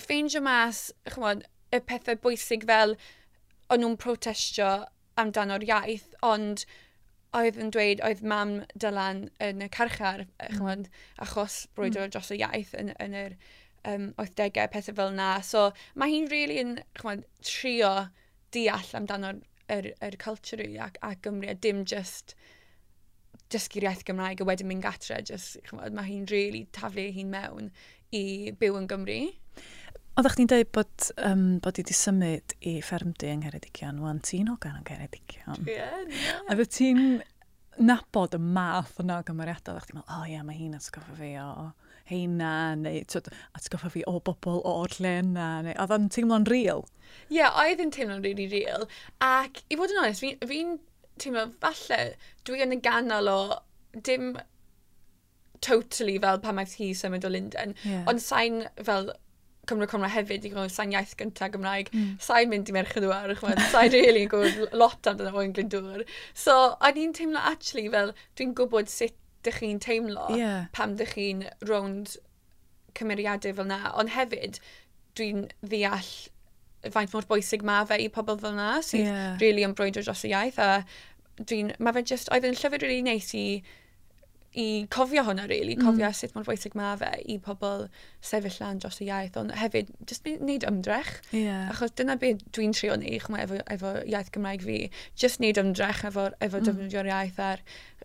ffeindio 0.01 0.41
mas, 0.45 0.87
chymod, 1.13 1.45
y 1.77 1.81
pethau 1.87 2.17
bwysig 2.25 2.65
fel 2.71 2.97
o'n 3.71 3.85
nhw'n 3.85 3.99
protestio 4.01 4.71
amdano'r 5.21 5.67
iaith, 5.69 6.09
ond 6.27 6.65
oedd 7.37 7.61
yn 7.61 7.71
dweud 7.75 8.01
oedd 8.07 8.23
mam 8.27 8.55
Dylan 8.73 9.27
yn 9.45 9.61
y 9.63 9.69
carchar, 9.73 10.25
mm. 10.27 10.57
chymod, 10.57 10.89
achos 11.27 11.61
brwydro 11.77 12.07
mm. 12.07 12.15
dros 12.15 12.33
y 12.35 12.41
iaith 12.41 12.73
yn, 12.81 12.95
yn 13.03 13.19
yr 13.21 13.37
um, 13.93 14.09
80au, 14.17 14.71
pethau 14.73 14.97
fel 15.03 15.15
na. 15.15 15.31
So 15.47 15.69
mae 16.01 16.15
hi'n 16.15 16.31
really 16.33 16.59
yn, 16.65 16.79
chymod, 16.99 17.29
trio 17.47 17.93
deall 18.57 18.97
amdano'r 18.99 19.45
yr, 19.71 19.93
yr 20.07 20.17
culture 20.21 20.67
ac, 20.85 20.99
a 21.07 21.15
Gymru, 21.25 21.51
a 21.51 21.55
dim 21.55 21.85
just 21.89 22.35
dysgu'r 23.51 23.89
iaith 23.89 24.05
Gymraeg 24.07 24.43
a 24.43 24.47
wedyn 24.47 24.71
mynd 24.71 24.85
gatre, 24.87 25.21
just, 25.27 25.59
chymod, 25.69 25.95
mae 25.97 26.09
hi'n 26.09 26.29
really 26.31 26.67
taflu 26.77 27.09
hi'n 27.15 27.33
mewn 27.33 27.71
i 28.15 28.23
byw 28.61 28.79
yn 28.81 28.89
Gymru. 28.91 29.19
Oeddech 30.19 30.37
chdi'n 30.37 30.51
dweud 30.51 30.71
bod, 30.75 31.11
um, 31.27 31.45
bod 31.63 31.79
i 31.79 31.85
wedi 31.85 31.97
symud 31.97 32.57
i 32.67 32.77
ffermdu 32.85 33.31
yng 33.31 33.45
Ngheredigion, 33.45 34.01
wan 34.05 34.23
ti'n 34.27 34.51
ogan 34.53 34.81
yng 34.81 34.87
Ngheredigion. 34.87 35.69
Yeah, 35.71 36.03
yeah. 36.11 36.43
A 36.47 36.59
fydde 36.59 36.73
ti'n 36.77 37.05
nabod 37.81 38.35
y 38.37 38.43
math 38.43 38.99
yna 39.03 39.21
o 39.21 39.27
gymeriadau, 39.27 39.75
oeddech 39.77 39.91
ti'n 39.91 40.01
meddwl, 40.01 40.11
o 40.11 40.19
oh, 40.19 40.27
ie, 40.27 40.35
yeah, 40.35 40.47
mae 40.47 40.59
hi'n 40.59 40.77
atgoffa 40.79 41.17
fi 41.19 41.37
o... 41.43 41.53
Oh 41.69 41.90
heina, 42.11 42.53
neu 42.79 43.01
atgoffa 43.57 43.91
fi 43.95 44.05
o 44.11 44.19
bobl 44.27 44.61
o'r 44.69 44.97
lle 44.99 45.17
yna, 45.23 45.49
neu 45.67 45.77
oedd 45.81 45.97
o'n 45.97 46.11
teimlo'n 46.13 46.49
real? 46.51 46.85
Ie, 47.31 47.41
yeah, 47.41 47.57
oedd 47.63 47.83
yn 47.83 47.95
teimlo'n 47.95 48.25
really 48.27 48.49
real, 48.53 48.87
ac 49.25 49.63
i 49.71 49.79
fod 49.81 49.95
yn 49.95 50.03
onest, 50.05 50.25
fi'n 50.25 50.39
fi, 50.51 50.61
teimlo, 51.23 51.49
falle, 51.63 52.01
dwi 52.49 52.63
yn 52.67 52.77
y 52.77 52.81
ganol 52.85 53.31
o 53.31 53.41
dim 54.07 54.35
totally 55.65 56.19
fel 56.21 56.41
pan 56.45 56.57
maeth 56.57 56.79
hi 56.81 56.93
symud 56.97 57.27
o 57.27 57.33
Linden, 57.33 57.75
yeah. 57.85 58.07
ond 58.11 58.23
sain 58.25 58.65
fel 58.83 59.13
Cymru 59.71 59.87
Cymru 59.87 60.09
hefyd 60.11 60.47
i 60.47 60.51
gwybod 60.51 60.73
sain 60.75 60.93
iaith 60.95 61.13
gyntaf 61.21 61.53
Gymraeg. 61.55 61.91
Mm. 61.95 62.15
Sain 62.25 62.51
mynd 62.51 62.71
i 62.71 62.75
merched 62.75 63.05
o'r 63.07 63.35
chymryd, 63.39 63.61
sain 63.71 63.93
really 63.93 64.25
yn 64.25 64.31
gwybod 64.33 64.75
lot 64.75 65.11
amdano 65.11 65.31
fo'n 65.35 65.53
glyndwr. 65.55 66.03
So, 66.35 66.57
o'n 66.81 66.99
i'n 66.99 67.15
teimlo 67.17 67.43
actually 67.53 67.87
fel 67.93 68.15
dwi'n 68.41 68.57
gwybod 68.59 68.91
sut 68.91 69.15
dych 69.47 69.63
chi'n 69.63 69.81
teimlo 69.83 70.29
yeah. 70.37 70.67
pam 70.77 70.97
dych 71.01 71.15
chi'n 71.17 71.47
rownd 71.69 72.17
cymeriadau 72.99 73.55
fel 73.57 73.69
na. 73.71 73.81
Ond 73.99 74.13
hefyd, 74.17 74.61
dwi'n 75.19 75.49
ddeall 75.65 76.13
faint 76.89 77.13
mor 77.13 77.27
bwysig 77.29 77.65
mae 77.67 77.85
fe 77.89 77.99
i 78.01 78.09
pobl 78.13 78.39
fel 78.41 78.57
na 78.57 78.71
sydd 78.85 79.05
yeah. 79.05 79.37
really 79.43 79.67
yn 79.67 79.77
brwydro 79.77 80.05
dros 80.07 80.25
y 80.25 80.33
iaith. 80.33 80.61
A 80.63 80.81
dwi'n, 81.41 81.75
mae 81.79 81.97
fe 81.97 82.07
just, 82.15 82.33
oedd 82.33 82.49
yn 82.49 82.57
llyfr 82.57 82.81
really 82.81 83.05
neis 83.05 83.29
i, 83.37 83.45
i 84.61 84.67
cofio 84.93 85.23
hwnna, 85.29 85.45
really, 85.51 85.77
cofio 85.79 86.09
mm. 86.09 86.17
sut 86.17 86.33
mor 86.35 86.47
bwysig 86.49 86.75
mae 86.79 86.97
fe 87.01 87.11
i 87.31 87.37
pobl 87.43 87.87
sefyll 88.25 88.57
lan 88.63 88.81
dros 88.83 89.01
y 89.05 89.11
iaith. 89.11 89.37
Ond 89.41 89.55
hefyd, 89.61 89.93
just 90.09 90.27
wneud 90.27 90.67
ymdrech. 90.69 91.13
Yeah. 91.37 91.69
Achos 91.75 91.95
dyna 92.01 92.17
beth 92.21 92.43
dwi'n 92.57 92.75
trio 92.77 92.97
ni, 93.01 93.19
chwma, 93.23 93.45
efo, 93.45 93.61
efo 93.77 93.95
iaith 94.07 94.33
Gymraeg 94.35 94.65
fi. 94.67 94.81
Just 95.21 95.43
wneud 95.43 95.61
ymdrech 95.61 96.05
efo, 96.09 96.31
efo 96.41 96.63
mm. 96.63 96.69
defnyddio'r 96.71 97.13
iaith 97.13 97.45
ar 97.51 97.65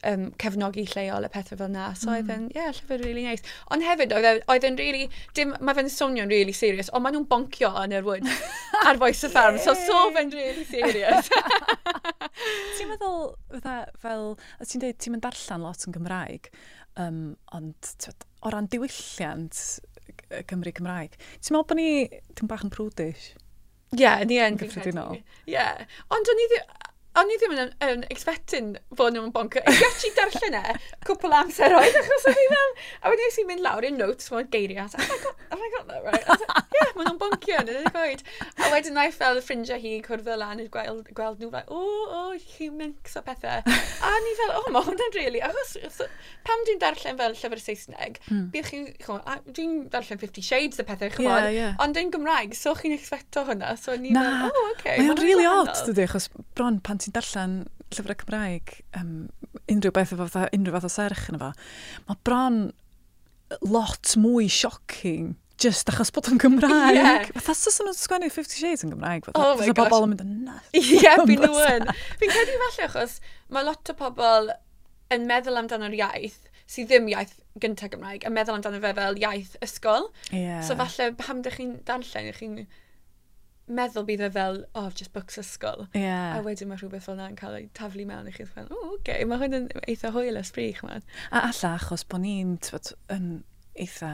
um, 0.10 0.26
cefnogi 0.42 0.86
lleol 0.92 1.26
y 1.26 1.30
pethau 1.34 1.60
fel 1.60 1.72
na. 1.74 1.88
So 1.98 2.10
mm. 2.10 2.16
oedd 2.16 2.32
yn, 2.36 2.46
ie, 2.52 2.60
yeah, 2.60 2.72
llyfr 2.76 3.02
really. 3.04 3.26
Nice. 3.26 3.46
Ond 3.74 3.86
hefyd, 3.86 4.14
oedd, 4.16 4.28
e, 4.30 4.44
oedd 4.54 4.68
yn 4.70 4.78
really, 4.80 5.08
dim, 5.38 5.54
mae 5.66 5.78
fe'n 5.78 5.90
swnio'n 5.92 6.32
really 6.32 6.56
serious, 6.56 6.92
ond 6.94 7.06
maen 7.06 7.18
nhw'n 7.18 7.28
boncio 7.32 7.72
yn 7.82 7.96
yr 7.98 8.06
wood 8.08 8.30
ar 8.90 9.02
Voice 9.02 9.26
of 9.28 9.36
Farm, 9.36 9.60
so 9.62 9.76
so 9.80 10.06
fe'n 10.16 10.34
really 10.36 10.66
serious. 10.70 11.32
ti'n 12.78 12.92
meddwl, 12.92 13.34
fatha, 13.56 13.78
fel, 14.04 14.36
ti'n 14.64 14.84
dweud, 14.84 15.00
ti'n 15.02 15.16
mynd 15.16 15.26
darllen 15.26 15.66
lot 15.66 15.88
yn 15.88 15.98
Gymraeg, 15.98 16.52
um, 17.02 17.22
ond 17.58 17.96
tywed, 18.04 18.28
o 18.46 18.54
ran 18.54 18.70
diwylliant 18.72 19.64
Cymru 20.50 20.76
Cymraeg, 20.76 21.18
ti'n 21.40 21.56
meddwl 21.56 21.70
bod 21.72 21.82
ni, 21.82 21.90
ti'n 22.38 22.52
bach 22.52 22.66
yn 22.68 22.74
prudish? 22.74 23.34
Ie, 23.96 24.02
yeah, 24.02 24.24
ni 24.28 24.40
yn. 24.42 24.58
Gyffredinol. 24.60 25.14
Ie. 25.16 25.54
Yeah. 25.54 25.86
Ond 26.12 26.28
o'n 26.32 26.42
i 26.42 26.48
ddim, 26.52 26.72
o'n 27.20 27.32
i 27.32 27.38
ddim 27.40 27.54
yn, 27.56 27.72
yn 27.86 28.04
expecting 28.12 28.74
fod 28.98 29.16
nhw'n 29.16 29.32
bonker. 29.36 29.64
I 29.66 29.76
got 29.80 30.06
darllen 30.18 30.58
e, 30.60 30.76
cwpl 31.08 31.36
amser 31.40 31.76
oedd, 31.78 31.98
achos 32.02 32.28
o'n 32.32 32.40
i 32.42 32.48
fel, 32.52 32.74
a 33.02 33.12
wedi 33.14 33.28
eisiau 33.30 33.50
mynd 33.50 33.64
lawr 33.64 33.88
i'n 33.88 34.00
notes 34.00 34.32
fod 34.32 34.50
geiriau, 34.54 34.86
a 34.86 35.06
I 35.06 35.20
got, 35.24 35.44
have 35.52 35.62
I 35.62 35.70
got 35.76 35.88
that 35.88 36.04
right? 36.04 36.26
Ie, 36.26 36.80
yeah, 36.80 36.92
maen 36.98 37.10
nhw'n 37.10 37.20
boncio 37.22 37.62
yn 37.62 37.72
y 37.72 37.94
coed. 37.96 38.24
A 38.60 38.72
wedyn 38.74 38.98
na'i 38.98 39.14
fel 39.16 39.40
ffrindiau 39.46 39.80
hi 39.82 39.94
cwrdd 40.06 40.32
lan 40.42 40.64
i'r 40.64 40.72
gweld, 40.74 41.12
gweld 41.16 41.44
nhw, 41.44 41.52
fel, 41.54 41.72
o, 41.72 41.82
o, 42.20 42.24
chi'n 42.56 42.76
minx 42.80 43.16
o 43.20 43.24
pethau. 43.26 43.64
A 43.64 44.14
ni 44.26 44.36
fel, 44.42 44.54
o, 44.58 44.64
oh, 44.64 44.72
mae 44.76 44.88
hwnna'n 44.90 45.16
really, 45.16 45.44
achos 45.46 46.04
pam 46.46 46.66
dwi'n 46.68 46.82
darllen 46.84 47.20
fel 47.22 47.38
llyfr 47.40 47.64
Saesneg, 47.64 48.20
mm. 48.28 48.44
bydd 48.54 48.70
chi, 48.70 48.82
dwi'n 49.56 49.78
darllen 49.94 50.22
50 50.22 50.46
Shades 50.46 50.84
y 50.84 50.88
pethau, 50.88 51.14
chymod, 51.16 51.48
yeah, 51.48 51.56
yeah. 51.56 51.80
ond 51.84 51.98
yn 52.00 52.12
Gymraeg, 52.14 52.56
so 52.58 52.76
chi'n 52.78 52.96
expecto 52.96 53.46
hwnna, 53.48 53.74
so 53.80 53.96
ni 54.00 54.14
fel, 54.16 54.50
o, 54.50 54.52
oh, 54.52 54.74
okay. 54.74 55.00
Mae'n 55.00 55.22
really 55.22 55.48
odd, 55.50 55.72
dydy, 55.88 56.06
achos 56.10 56.30
bron 56.58 56.82
pan 56.86 57.02
ti'n 57.06 57.16
darllen 57.16 57.56
llyfrau 57.94 58.18
Cymraeg, 58.24 58.76
um, 59.00 59.16
unrhyw 59.72 59.94
beth 59.96 60.14
o 60.16 60.20
fatha, 60.24 60.48
unrhyw 60.56 60.76
fath 60.76 60.90
o 60.90 60.92
serch 60.92 61.30
yna 61.32 61.42
fo, 61.42 61.52
mae 62.10 62.22
bron 62.28 62.60
lot 63.62 64.16
mwy 64.20 64.50
shocking 64.52 65.36
just 65.62 65.88
achos 65.92 66.12
bod 66.12 66.28
o'n 66.30 66.40
Gymraeg. 66.42 66.98
Yeah. 66.98 67.30
Fatha 67.38 67.56
sys 67.56 67.80
nhw'n 67.80 67.96
sgwennu 67.96 68.30
Fifty 68.34 68.60
Shades 68.60 68.84
yn 68.84 68.92
Gymraeg. 68.92 69.28
Fatha, 69.28 69.40
oh 69.40 69.56
my 69.60 69.70
gosh. 69.70 69.78
bobl 69.78 70.08
yn 70.08 70.12
mynd 70.12 70.24
yn 70.26 70.34
nas. 70.50 70.68
Ie, 70.76 70.84
yeah, 71.00 71.22
fi'n 71.22 71.46
nhw'n. 71.46 71.88
Fi'n 72.20 72.34
credu 72.34 72.58
falle 72.66 72.90
achos 72.90 73.20
mae 73.56 73.68
lot 73.68 73.94
o 73.94 73.96
pobl 74.00 74.52
yn 75.16 75.28
meddwl 75.30 75.62
amdano'r 75.62 75.96
iaith 75.96 76.42
sydd 76.68 76.90
ddim 76.90 77.08
iaith 77.14 77.36
gyntaf 77.62 77.94
Gymraeg, 77.94 78.26
a 78.26 78.32
meddwl 78.34 78.58
amdano 78.58 78.82
fe 78.84 78.92
fel 78.98 79.20
iaith 79.22 79.54
ysgol. 79.64 80.10
Yeah. 80.34 80.64
So 80.66 80.76
falle, 80.80 81.14
pam 81.20 81.44
ydych 81.44 81.60
chi'n 81.62 81.76
darllen, 81.88 82.28
ydych 82.32 82.42
chi'n 82.42 82.58
meddwl 83.66 84.06
bydd 84.06 84.24
e 84.28 84.30
fel, 84.34 84.62
oh, 84.78 84.90
just 84.94 85.14
books 85.16 85.40
ysgol. 85.42 85.88
Yeah. 85.98 86.38
A 86.38 86.46
wedyn 86.46 86.70
mae 86.70 86.80
rhywbeth 86.80 87.08
fel 87.08 87.18
na'n 87.20 87.38
cael 87.40 87.58
ei 87.58 87.68
taflu 87.78 88.06
mewn 88.08 88.30
i 88.30 88.34
chi. 88.36 88.46
Fel, 88.46 88.70
o, 88.70 88.78
oh, 88.78 88.96
okay. 89.00 89.26
mae 89.30 89.42
hwn 89.42 89.58
yn 89.60 89.68
eitha 89.88 90.14
hwyl 90.14 90.40
ysbrich, 90.42 90.84
man. 90.86 91.06
A 91.32 91.48
alla, 91.50 91.76
achos 91.76 92.06
bod 92.10 92.22
ni'n, 92.26 92.58
yn 93.16 93.30
eitha 93.82 94.12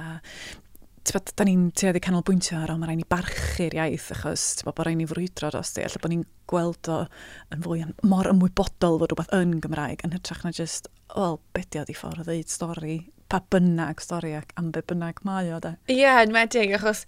tybod, 1.08 1.32
da 1.36 1.46
ni'n 1.48 1.70
tuedd 1.78 1.98
i 1.98 2.04
canolbwyntio 2.04 2.60
ar 2.62 2.72
ond 2.74 2.84
mae 2.84 2.92
rhaid 2.92 3.02
ni 3.02 3.08
barchu'r 3.10 3.76
iaith 3.78 4.12
achos 4.16 4.46
tybod, 4.60 4.78
bod 4.78 4.88
rhaid 4.88 5.00
ni 5.02 5.08
frwydro 5.10 5.50
dros 5.52 5.74
di. 5.76 5.86
Alla 5.88 6.04
bod 6.04 6.14
ni'n 6.14 6.28
gweld 6.52 6.92
o 6.94 7.00
yn 7.56 7.66
fwy 7.66 7.82
yn 7.86 7.96
mor 8.08 8.30
ymwybodol 8.32 9.02
fod 9.02 9.12
rhywbeth 9.16 9.34
yn 9.36 9.58
Gymraeg 9.64 10.06
yn 10.08 10.16
hytrach 10.16 10.46
na 10.46 10.54
just, 10.56 10.88
wel, 11.16 11.42
bedio 11.58 11.84
di 11.88 11.98
ffordd 11.98 12.24
o 12.24 12.28
ddeud 12.28 12.54
stori, 12.54 13.02
pa 13.32 13.42
bynnag 13.52 14.04
stori 14.04 14.36
ac 14.38 14.56
am 14.60 14.72
be 14.76 14.84
bynnag 14.88 15.24
mae 15.28 15.52
o 15.56 15.60
da. 15.64 15.76
Ie, 15.90 16.02
yeah, 16.04 16.22
yn 16.24 16.36
wedig, 16.36 16.76
achos 16.78 17.06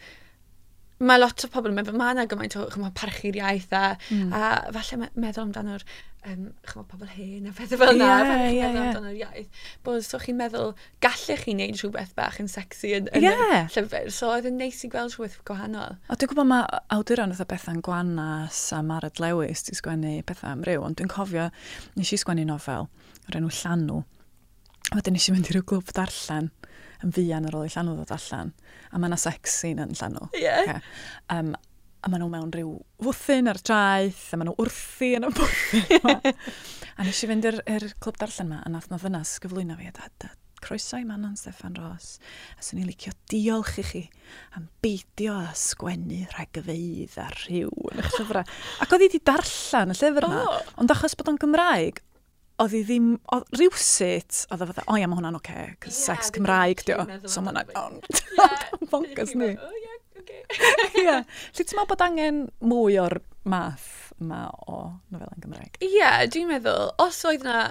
mae 1.03 1.19
lot 1.19 1.45
o 1.45 1.50
pobl 1.51 1.72
yn 1.72 1.77
meddwl, 1.77 1.98
mae 2.00 2.15
yna 2.15 2.25
gymaint 2.29 2.55
o 2.60 2.65
chyma, 2.72 2.89
parchu'r 2.98 3.38
iaith 3.39 3.74
a, 3.75 3.83
mm. 4.13 4.33
a 4.33 4.50
falle 4.75 5.00
me 5.01 5.10
meddwl 5.25 5.45
amdano'r 5.48 5.86
um, 6.29 6.45
chyma, 6.69 6.83
pobl 6.89 7.10
hen 7.12 7.50
a 7.50 7.53
pethau 7.57 7.81
fel 7.81 7.93
yna, 7.95 8.07
yeah, 8.07 8.31
yeah, 8.31 8.48
meddwl 8.48 8.57
yeah. 8.57 8.88
amdano'r 8.88 9.19
iaith. 9.19 9.67
Bod 9.86 10.05
so 10.07 10.19
chi'n 10.24 10.39
meddwl, 10.39 10.74
gallech 11.03 11.45
chi 11.45 11.55
wneud 11.55 11.81
rhywbeth 11.81 12.15
bach 12.17 12.39
yn 12.43 12.50
sexy 12.51 12.95
yn, 13.00 13.12
yn 13.17 13.27
yeah. 13.27 13.43
y 13.67 13.75
llyfr, 13.75 14.10
so 14.15 14.31
oedd 14.33 14.50
yn 14.50 14.57
neis 14.62 14.81
i 14.88 14.91
gweld 14.93 15.17
rhywbeth 15.17 15.39
gwahanol. 15.50 16.00
O, 16.07 16.17
dwi'n 16.17 16.33
gwybod 16.33 16.50
mae 16.50 16.81
awduron 16.95 17.36
oedd 17.36 17.45
bethau'n 17.51 17.83
gwanas 17.86 18.63
a 18.75 18.81
Marad 18.86 19.22
Lewis 19.24 19.67
di 19.67 19.77
sgwennu 19.77 20.17
pethau 20.29 20.55
am 20.55 20.65
ryw, 20.67 20.86
ond 20.88 21.00
dwi'n 21.00 21.12
cofio, 21.12 21.50
nes 22.00 22.15
i 22.15 22.22
sgwennu 22.22 22.48
nofel 22.50 22.89
o'r 23.27 23.39
enw 23.39 23.53
Llanw. 23.62 24.03
Wedyn 24.93 25.15
nes 25.15 25.29
i 25.29 25.33
fynd 25.33 25.50
i 25.50 25.55
ryw 25.55 25.65
glwb 25.67 25.91
darllen 25.95 26.51
yn 27.03 27.13
fuan 27.15 27.48
ar 27.50 27.60
ôl 27.60 27.67
i 27.67 27.72
llanw 27.74 27.98
ddod 27.98 28.15
allan. 28.15 28.53
A 28.91 29.00
mae 29.00 29.12
yna 29.12 29.19
sex 29.19 29.60
scene 29.60 29.86
yn 29.88 29.95
llanw. 30.00 30.29
Yeah. 30.38 30.63
Okay. 30.63 30.79
Um, 31.33 31.53
a 32.03 32.12
maen 32.12 32.24
nhw 32.24 32.29
mewn 32.33 32.51
rhyw 32.51 32.72
wrthyn 33.03 33.48
ar 33.51 33.60
traeth, 33.63 34.25
a 34.33 34.39
maen 34.39 34.51
nhw 34.51 34.55
wrthi 34.60 35.13
yn 35.17 35.27
y 35.27 35.33
bwthyn. 35.38 35.91
yma. 36.01 36.15
a 37.00 37.07
nes 37.07 37.22
i 37.24 37.29
fynd 37.29 37.48
i'r, 37.48 37.60
er 37.69 37.89
clwb 38.03 38.19
darllen 38.19 38.50
yma, 38.50 38.63
a 38.63 38.72
nath 38.74 38.89
na 38.91 39.00
ddynas 39.00 39.38
gyflwyno 39.43 39.77
fi, 39.79 39.88
a 39.88 39.95
dad, 39.95 40.15
dad, 40.24 40.39
croeso 40.63 41.00
i 41.00 41.07
Manon 41.07 41.38
Steffan 41.39 41.75
Ros, 41.79 42.17
a 42.57 42.63
sy'n 42.63 42.81
ni 42.81 42.88
licio 42.88 43.13
diolch 43.31 43.79
i 43.79 43.88
chi 43.88 44.03
am 44.57 44.67
beidio 44.83 45.36
a 45.39 45.51
sgwennu 45.60 46.24
rhagfeidd 46.33 47.17
a 47.24 47.29
rhyw 47.38 47.72
yn 47.91 48.03
eich 48.03 48.17
llyfrau. 48.19 48.48
Ac 48.83 48.95
oedd 48.95 49.05
hi 49.05 49.10
wedi 49.10 49.24
darllen 49.31 49.95
y 49.95 50.00
llyfr 50.00 50.27
yma, 50.27 50.43
oh. 50.43 50.74
ond 50.83 50.95
achos 50.95 51.15
bod 51.19 51.31
o'n 51.31 51.39
Gymraeg, 51.39 52.03
oedd 52.62 52.75
hi 52.75 52.83
ddim, 52.86 53.10
oedd 53.33 53.57
rhywsut, 53.57 54.43
oedd 54.51 54.62
e 54.62 54.65
o 54.65 54.69
fydda, 54.69 54.86
o 54.88 54.98
ia, 55.00 55.10
mae 55.10 55.19
hwnna'n 55.19 55.38
oce, 55.39 55.53
okay, 55.53 55.75
cos 55.83 55.98
yeah, 55.98 56.05
sex 56.05 56.33
Cymraeg 56.36 56.83
di 56.88 56.95
o. 56.95 57.05
So 57.25 57.43
mae'n 57.45 57.62
hwnna'n 57.63 58.00
yeah, 58.38 58.88
bonkers 58.91 59.33
ni. 59.39 59.53
O 59.57 59.72
ia, 59.79 60.00
oce. 60.22 60.41
Ia, 61.01 61.19
lle 61.24 61.65
ti'n 61.65 61.79
meddwl 61.79 61.89
bod 61.89 62.05
angen 62.05 62.41
mwy 62.63 63.00
o'r 63.01 63.17
math 63.50 64.13
yma 64.22 64.45
o 64.69 64.81
nofel 65.12 65.31
yn 65.33 65.45
Gymraeg? 65.45 65.79
Ie, 65.81 65.93
yeah, 65.98 66.19
dwi'n 66.29 66.51
meddwl, 66.53 66.93
os 67.03 67.24
oedd 67.27 67.45
na 67.48 67.63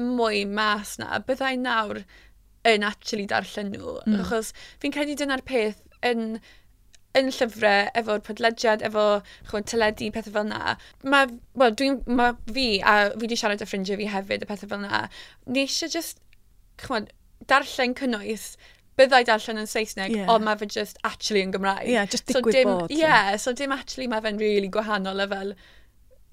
mwy 0.00 0.44
mas 0.48 0.96
na, 1.00 1.20
byddai 1.24 1.54
nawr 1.60 2.02
yn 2.66 2.84
actually 2.86 3.26
darllen 3.30 3.72
nhw. 3.72 3.98
Mm. 4.06 4.20
Achos 4.24 4.52
fi'n 4.82 4.94
credu 4.94 5.16
dyna'r 5.18 5.44
peth 5.46 5.82
yn 6.06 6.38
yn 7.16 7.30
llyfrau, 7.32 7.90
efo'r 8.00 8.22
podlediad, 8.26 8.84
efo 8.86 9.06
chwod, 9.50 9.66
teledu, 9.70 10.10
pethau 10.14 10.34
fel 10.36 10.48
na. 10.50 10.76
Mae 11.04 11.30
well, 11.54 11.74
dwi, 11.76 11.92
ma 12.06 12.32
fi, 12.50 12.66
a 12.80 12.96
fi 13.14 13.24
wedi 13.24 13.38
siarad 13.40 13.64
â 13.64 13.68
ffrindiau 13.68 14.00
fi 14.00 14.08
hefyd, 14.12 14.44
y 14.44 14.50
pethau 14.50 14.72
fel 14.72 14.82
na, 14.84 15.06
ni 15.46 15.66
eisiau 15.66 15.92
just, 15.92 16.20
chwod, 16.82 17.12
darllen 17.50 17.94
cynnwys, 17.98 18.50
byddai 18.96 19.22
darllen 19.28 19.62
yn 19.62 19.70
Saesneg, 19.70 20.14
yeah. 20.14 20.28
ond 20.32 20.44
mae 20.46 20.58
fe 20.60 20.68
just 20.72 21.00
actually 21.04 21.44
yn 21.44 21.54
Gymraeg. 21.54 21.88
Yeah, 21.92 22.08
just 22.08 22.28
digwydd 22.30 22.52
so 22.52 22.58
dim, 22.58 22.72
bod. 22.72 22.92
Ie, 22.92 23.00
Yeah, 23.02 23.36
so 23.40 23.52
dim 23.56 23.74
actually 23.76 24.08
mae 24.12 24.24
fe'n 24.24 24.40
really 24.40 24.70
gwahanol 24.72 25.24
a 25.24 25.28
fel, 25.32 25.54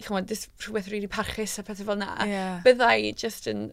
chymod, 0.03 0.31
rhywbeth 0.63 0.91
really 0.91 1.11
parchus 1.11 1.57
a 1.59 1.67
pethau 1.67 1.91
fel 1.91 1.99
na. 1.99 2.13
Yeah. 2.27 2.61
Byddai 2.65 3.15
just 3.19 3.49
yn 3.51 3.71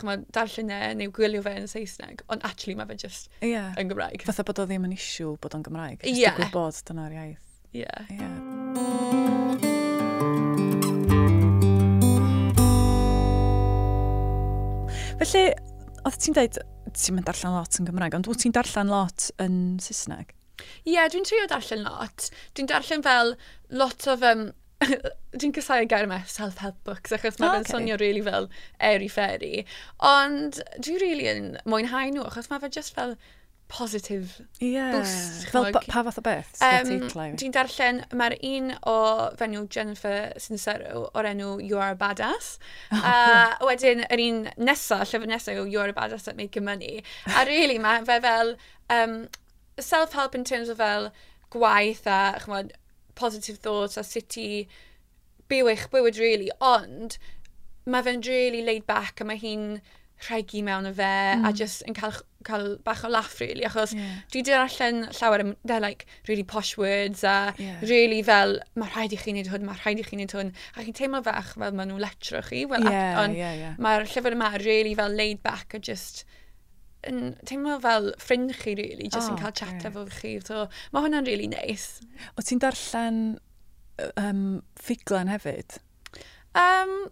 chymod, 0.00 0.26
darllen 0.34 0.70
e 0.74 0.80
neu 0.98 1.12
gwylio 1.14 1.42
fe 1.44 1.54
yn 1.60 1.68
Saesneg, 1.70 2.24
ond 2.32 2.44
actually 2.46 2.76
mae 2.78 2.88
fe 2.90 2.96
just 3.04 3.30
yeah. 3.40 3.72
yn 3.80 3.90
Gymraeg. 3.92 4.24
Fatha 4.26 4.44
bod 4.46 4.62
o 4.62 4.66
ddim 4.68 4.86
yn 4.88 4.94
isiw 4.96 5.34
bod 5.42 5.56
o'n 5.56 5.64
Gymraeg, 5.66 6.00
just 6.02 6.20
yeah. 6.20 6.34
y 6.34 6.42
gwybod 6.42 6.80
dyna'r 6.90 7.16
iaith. 7.18 7.50
Yeah. 7.74 8.06
yeah. 8.14 9.44
Felly, 15.18 15.44
oedd 16.04 16.18
ti'n 16.20 16.34
dweud, 16.36 16.58
ti'n 16.94 17.16
mynd 17.16 17.28
darllen 17.28 17.54
lot 17.56 17.78
yn 17.80 17.86
Gymraeg, 17.88 18.16
ond 18.18 18.28
wyt 18.30 18.42
ti'n 18.44 18.54
darllen 18.54 18.90
lot 18.92 19.30
yn 19.42 19.78
Saesneg? 19.82 20.34
Ie, 20.84 20.94
yeah, 20.94 21.08
dwi'n 21.10 21.26
trio 21.26 21.46
darllen 21.50 21.82
lot. 21.86 22.28
Dwi'n 22.54 22.68
darllen 22.70 23.02
fel 23.04 23.34
lot 23.74 24.06
o 24.10 24.16
um, 24.30 24.44
dwi'n 25.38 25.54
casau 25.56 25.86
gair 25.90 26.08
yma 26.08 26.20
self-help 26.30 26.76
books, 26.88 27.14
achos 27.16 27.38
mae 27.38 27.48
oh, 27.48 27.54
fe'n 27.56 27.64
okay. 27.66 27.76
sonio 27.76 28.00
really 28.00 28.24
fel 28.24 28.50
airy 28.90 29.08
fairy. 29.12 29.64
Ond 30.10 30.60
dwi'n 30.78 31.00
really 31.02 31.30
yn 31.30 31.48
mwynhau 31.68 32.12
nhw, 32.12 32.28
achos 32.28 32.50
mae 32.52 32.62
fe 32.62 32.72
just 32.78 32.94
fel 32.96 33.16
positive 33.68 34.42
yeah. 34.60 34.92
boost. 34.92 35.48
Fel 35.48 35.70
pa, 35.72 35.80
pa 35.88 36.02
fath 36.06 36.18
o 36.20 36.24
beth? 36.24 36.52
Um, 36.62 37.08
dwi'n 37.10 37.54
darllen, 37.54 38.02
mae'r 38.14 38.36
un 38.46 38.72
o 38.90 38.96
fenyw 39.40 39.64
Jennifer 39.72 40.32
Sincero 40.40 41.08
o'r 41.10 41.30
enw 41.32 41.56
You 41.64 41.80
Are 41.80 41.96
a 41.96 41.98
Badass. 41.98 42.58
a 42.94 43.14
uh, 43.14 43.56
wedyn, 43.66 44.04
yr 44.12 44.24
un 44.28 44.42
nesaf, 44.68 45.08
llyfr 45.10 45.30
nesaf 45.30 45.58
yw 45.58 45.66
You 45.70 45.82
Are 45.82 45.94
a 45.94 45.96
Badass 45.96 46.28
at 46.30 46.38
Making 46.38 46.68
Money. 46.68 47.02
A 47.34 47.46
really, 47.48 47.80
mae 47.82 48.04
fe 48.06 48.20
fel 48.24 48.54
um, 48.94 49.18
self-help 49.80 50.34
in 50.34 50.44
terms 50.44 50.68
of 50.68 50.78
fel 50.78 51.10
gwaith 51.54 52.06
a 52.10 52.20
chymod, 52.44 52.74
positive 53.14 53.58
thoughts 53.58 53.96
a 54.00 54.04
sut 54.06 54.38
i 54.40 54.48
byw 55.50 55.70
eich 55.72 55.88
bywyd 55.92 56.20
really, 56.20 56.50
ond 56.60 57.18
mae 57.84 58.04
fe'n 58.06 58.24
really 58.26 58.64
laid 58.64 58.86
back 58.88 59.20
a 59.20 59.28
mae 59.28 59.40
hi'n 59.40 59.78
rhegi 60.24 60.62
mewn 60.64 60.86
y 60.88 60.92
fe 60.94 61.10
mm. 61.36 61.44
a 61.48 61.50
just 61.56 61.82
yn 61.88 61.96
cael, 61.96 62.14
cael 62.46 62.76
bach 62.86 63.02
o 63.04 63.10
laff 63.12 63.34
really 63.42 63.66
achos 63.66 63.92
yeah. 63.96 64.22
dwi 64.32 64.44
di 64.46 64.54
allan 64.56 65.02
llawer 65.18 65.42
am, 65.42 65.50
they're 65.64 65.82
like 65.82 66.06
really 66.28 66.46
posh 66.46 66.76
words 66.80 67.24
a 67.24 67.52
yeah. 67.58 67.82
really 67.82 68.22
fel 68.22 68.56
mae 68.80 68.92
rhaid 68.94 69.16
i 69.16 69.20
chi 69.20 69.34
wneud 69.34 69.50
hwn, 69.52 69.66
mae 69.68 69.80
rhaid 69.82 70.00
i 70.00 70.06
chi 70.06 70.16
wneud 70.16 70.36
hwn 70.36 70.54
a 70.54 70.86
chi'n 70.86 70.96
teimlo 71.00 71.20
fach 71.26 71.52
fel 71.58 71.76
maen 71.76 71.92
nhw'n 71.92 72.04
letro 72.04 72.40
chi 72.46 72.64
well, 72.70 72.88
yeah, 72.88 73.20
ond 73.24 73.36
yeah, 73.36 73.58
yeah. 73.58 73.76
mae'r 73.76 74.08
llyfr 74.08 74.38
yma 74.38 74.54
really 74.64 74.94
fel 75.00 75.18
laid 75.20 75.42
back 75.44 75.76
a 75.76 75.82
just 75.90 76.24
yn 77.10 77.34
teimlo 77.48 77.78
fel 77.82 78.12
ffrind 78.22 78.54
chi, 78.60 78.76
really, 78.78 79.08
just 79.08 79.28
oh, 79.28 79.34
yn 79.34 79.40
cael 79.42 79.56
chat 79.56 79.88
efo 79.88 80.06
chi. 80.20 80.36
So, 80.44 80.66
mae 80.92 81.06
hwnna'n 81.06 81.28
really 81.28 81.50
nice. 81.50 82.04
O 82.38 82.44
ti'n 82.44 82.62
darllen 82.62 83.20
um, 84.20 84.62
ffiglen 84.80 85.30
hefyd? 85.32 85.78
Um, 86.54 87.10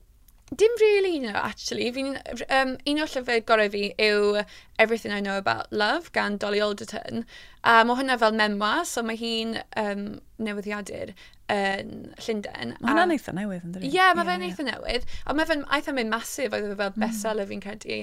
dim 0.57 0.71
really, 0.81 1.19
no, 1.19 1.31
actually. 1.35 1.91
Fi'n, 1.93 2.17
um, 2.49 2.77
un 2.87 3.03
o'r 3.03 3.11
llyfr 3.11 3.43
gorau 3.49 3.71
fi 3.73 3.89
yw 4.03 4.43
Everything 4.83 5.13
I 5.13 5.21
Know 5.21 5.39
About 5.39 5.73
Love 5.73 6.13
gan 6.13 6.37
Dolly 6.37 6.61
Alderton. 6.61 7.25
A 7.65 7.83
mae 7.87 7.99
hwnna 7.99 8.19
fel 8.21 8.35
memoir, 8.37 8.85
so 8.89 9.05
mae 9.07 9.19
hi'n 9.19 9.57
um, 9.79 10.07
newyddiadur 10.43 11.15
yn 11.53 11.93
Llundain. 12.19 12.77
Mae 12.81 12.93
hwnna'n 12.93 13.15
eitha 13.17 13.35
newydd, 13.37 13.67
yn 13.67 13.77
dweud? 13.77 13.87
Ie, 13.87 13.93
yeah, 13.95 14.15
mae 14.17 14.25
yeah, 14.25 14.33
fe'n 14.33 14.47
yeah. 14.47 14.55
eitha 14.55 14.69
newydd. 14.69 15.11
Ond 15.27 15.39
mae 15.39 15.51
fe'n 15.51 15.67
eitha 15.79 15.97
mynd 15.97 16.15
masif, 16.15 16.57
oedd 16.57 16.71
fe 16.71 16.79
fel 16.79 16.95
mm. 16.95 17.05
bestseller 17.05 17.51
fi'n 17.51 17.63
credu. 17.65 18.01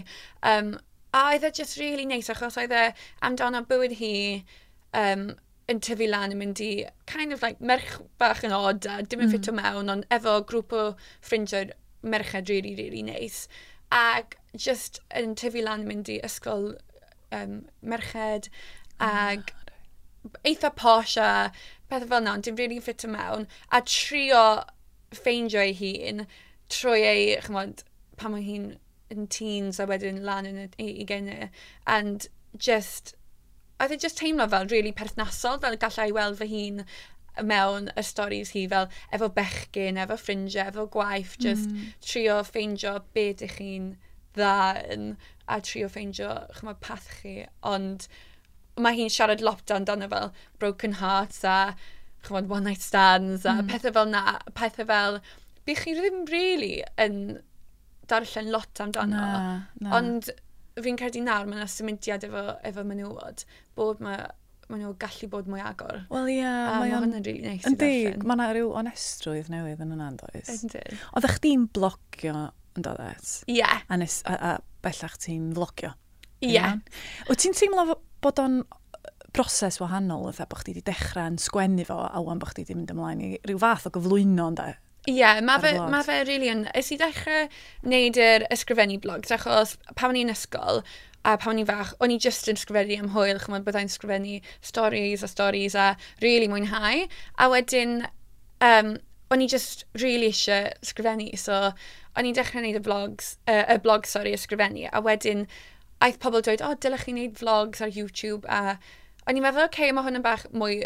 Um, 0.53 0.77
A 1.13 1.25
oedd 1.33 1.45
e 1.47 1.51
just 1.61 1.79
really 1.81 2.05
nice 2.05 2.31
achos 2.33 2.57
oedd 2.61 2.73
e 2.75 2.85
amdano 3.25 3.63
bywyd 3.69 3.97
hi 3.99 4.15
um, 5.03 5.29
yn 5.69 5.81
tyfu 5.85 6.09
lan 6.09 6.33
yn 6.33 6.41
mynd 6.41 6.61
i 6.65 6.71
kind 7.09 7.33
of 7.33 7.43
like 7.45 7.61
merch 7.61 7.97
bach 8.21 8.43
yn 8.45 8.55
od 8.55 8.85
a 8.89 8.99
dim 9.01 9.23
yn 9.23 9.29
mm. 9.29 9.33
ffito 9.33 9.55
mewn 9.57 9.93
ond 9.95 10.07
efo 10.17 10.39
grŵp 10.51 10.75
o 10.77 10.83
ffrindiau 11.21 11.71
merched 12.01 12.49
really, 12.49 12.75
really 12.75 13.03
nice 13.03 13.47
Ac 13.91 14.37
just 14.53 14.99
yn 15.17 15.33
tyfu 15.37 15.63
lan 15.65 15.83
yn 15.83 15.89
mynd 15.89 16.09
i 16.13 16.19
ysgol 16.25 16.71
um, 17.33 17.55
merched 17.81 18.49
oh 19.01 19.07
ag 19.09 19.53
eitha 20.45 20.69
posh 20.75 21.15
a 21.17 21.51
pethau 21.89 22.09
fel 22.11 22.21
na, 22.25 22.35
dim 22.37 22.55
really 22.59 22.79
ffit 22.79 23.05
mewn, 23.09 23.47
a 23.71 23.81
trio 23.81 24.43
ffeindio 25.15 25.63
ei 25.63 25.73
hun 25.79 26.25
trwy 26.69 27.05
ei, 27.11 27.23
chymod, 27.45 27.83
pan 28.19 28.35
mae 28.35 28.45
hi'n 28.45 28.67
yn 29.13 29.29
teens 29.31 29.79
a 29.79 29.87
wedyn 29.89 30.21
lan 30.25 30.49
yn 30.49 30.59
y 30.65 30.89
ugeinau. 31.03 31.49
And 31.85 32.27
just, 32.57 33.15
oedd 33.79 33.95
e 33.95 34.01
just 34.01 34.19
teimlo 34.21 34.49
fel 34.51 34.69
really 34.71 34.93
perthnasol, 34.95 35.61
fel 35.63 35.79
gallai 35.81 36.11
weld 36.15 36.39
fy 36.41 36.49
hun 36.51 36.83
mewn 37.45 37.89
y 37.97 38.03
storys 38.03 38.53
hi 38.55 38.65
fel 38.71 38.89
efo 39.15 39.29
bechgyn, 39.35 39.99
efo 40.03 40.17
ffrindiau, 40.19 40.71
efo 40.71 40.87
gwaith, 40.93 41.37
just 41.39 41.69
mm. 41.69 41.91
trio 42.05 42.39
ffeindio 42.47 42.97
beth 43.15 43.43
ych 43.45 43.59
chi'n 43.59 43.93
dda 44.37 44.55
yn, 44.95 45.13
a 45.49 45.59
trio 45.65 45.89
ffeindio 45.89 46.33
chymod 46.57 46.81
path 46.83 47.07
chi, 47.19 47.37
ond 47.65 48.07
mae 48.79 48.95
hi'n 48.97 49.11
siarad 49.13 49.43
lot 49.43 49.73
amdano 49.75 50.09
fel 50.11 50.33
broken 50.59 50.99
hearts 50.99 51.43
a 51.43 51.75
chymod 52.27 52.51
one 52.51 52.67
night 52.67 52.83
stands 52.83 53.45
a 53.45 53.59
mm. 53.59 53.69
pethau 53.71 53.95
fel 53.95 54.11
na, 54.11 54.39
pethau 54.55 54.87
fel 54.91 55.21
bych 55.67 55.85
chi 55.85 55.95
ddim 55.97 56.25
really 56.31 56.75
yn 57.05 57.39
darllen 58.09 58.51
lot 58.53 58.83
amdano. 58.83 59.23
Na, 59.23 59.55
na. 59.79 59.95
Ond 59.99 60.29
fi'n 60.79 60.99
credu 60.99 61.23
nawr 61.23 61.47
mae 61.49 61.59
yna 61.59 61.69
symudiad 61.69 62.25
efo, 62.27 62.43
efo 62.67 62.85
menywod 62.87 63.43
bod 63.77 64.03
mae 64.03 64.21
maen 64.69 64.83
nhw 64.83 64.93
gallu 65.01 65.29
bod 65.31 65.47
mwy 65.49 65.61
agor. 65.65 66.03
Wel 66.11 66.27
ie, 66.29 66.35
yeah, 66.43 66.75
mae 66.77 66.91
o'n... 66.93 67.09
Mae 67.09 67.23
rili 67.25 67.41
neis 67.41 67.65
i 67.65 67.73
ddarllen. 67.73 68.21
Mae 68.21 68.37
yna 68.37 68.49
rhyw 68.53 68.73
onestrwydd 68.83 69.49
newydd 69.49 69.81
yn 69.81 69.95
yna, 69.95 70.11
does? 70.19 70.51
Yndi. 70.59 70.83
Oedd 71.17 71.25
eich 71.25 71.39
di'n 71.41 71.65
blogio 71.73 72.35
yn 72.77 72.85
dod 72.85 73.01
et? 73.01 73.31
Ie. 73.49 73.63
A, 73.65 73.97
nes, 73.97 74.19
a, 74.29 74.35
a 74.37 74.51
bellach 74.85 75.17
ti'n 75.25 75.49
flogio? 75.57 75.95
Ie. 76.43 76.53
Yeah. 76.53 76.77
Wyt 77.31 77.41
ti'n 77.41 77.57
teimlo 77.57 77.97
bod 78.21 78.43
o'n 78.43 78.61
broses 79.33 79.79
wahanol, 79.81 80.29
oedd 80.29 80.43
bod 80.51 80.61
chdi 80.61 80.75
wedi 80.75 80.85
dechrau 80.91 81.31
yn 81.31 81.41
sgwennu 81.41 81.85
fo, 81.89 81.97
a 82.05 82.21
wan 82.25 82.41
bod 82.41 82.53
chdi 82.53 82.67
wedi 82.67 82.77
mynd 82.77 82.93
ymlaen 82.93 83.25
i 83.25 83.31
rhyw 83.41 83.61
fath 83.61 83.89
o 83.89 83.93
gyflwyno, 83.97 84.51
ynda? 84.53 84.69
Ie, 85.07 85.15
yeah, 85.15 85.39
mae 85.41 85.61
fe, 85.63 85.71
ma 85.89 86.01
fe 86.03 86.17
really 86.27 86.49
yn... 86.51 86.65
Ys 86.75 86.89
i 86.91 86.97
ddechrau 86.99 87.45
wneud 87.85 88.17
yr 88.19 88.43
ysgrifennu 88.51 88.97
blogs, 89.01 89.31
achos 89.31 89.77
pan 89.95 90.11
o'n 90.11 90.19
i'n 90.19 90.33
ysgol, 90.33 90.81
a 91.23 91.37
pan 91.39 91.53
o'n 91.53 91.61
i'n 91.63 91.69
fach, 91.69 91.93
o'n 92.03 92.11
i 92.11 92.17
just 92.19 92.49
yn 92.51 92.59
sgrifennu 92.59 92.97
am 92.99 93.13
hwyl, 93.15 93.39
chymod 93.39 93.63
byddai'n 93.67 93.91
sgrifennu 93.93 94.41
stories 94.59 95.23
a 95.23 95.31
stories 95.31 95.77
a 95.79 95.93
really 96.19 96.51
mwynhau. 96.51 97.07
A 97.39 97.49
wedyn, 97.53 98.03
um, 98.65 98.93
o'n 99.31 99.45
i 99.45 99.47
just 99.47 99.87
really 100.03 100.33
eisiau 100.33 100.67
sgrifennu, 100.91 101.31
so 101.39 101.71
o'n 102.19 102.27
i'n 102.27 102.35
dechrau 102.35 102.59
wneud 102.59 102.81
y 102.81 102.83
blogs, 102.83 103.37
uh, 103.47 103.63
y 103.71 103.79
blog, 103.85 104.07
sorry, 104.09 104.35
ysgrifennu, 104.35 104.89
a 104.91 105.03
wedyn 105.05 105.47
aeth 106.03 106.19
pobl 106.19 106.43
dweud, 106.43 106.59
o, 106.59 106.73
oh, 106.73 106.79
dylech 106.83 107.07
chi 107.07 107.15
wneud 107.15 107.39
vlogs 107.39 107.79
ar 107.85 107.95
YouTube, 107.95 108.43
a 108.51 108.75
o'n 109.25 109.39
i'n 109.39 109.47
meddwl, 109.47 109.63
oce, 109.63 109.71
okay, 109.71 109.95
mae 109.95 110.03
hwn 110.07 110.19
yn 110.19 110.27
bach 110.27 110.49
mwy 110.51 110.81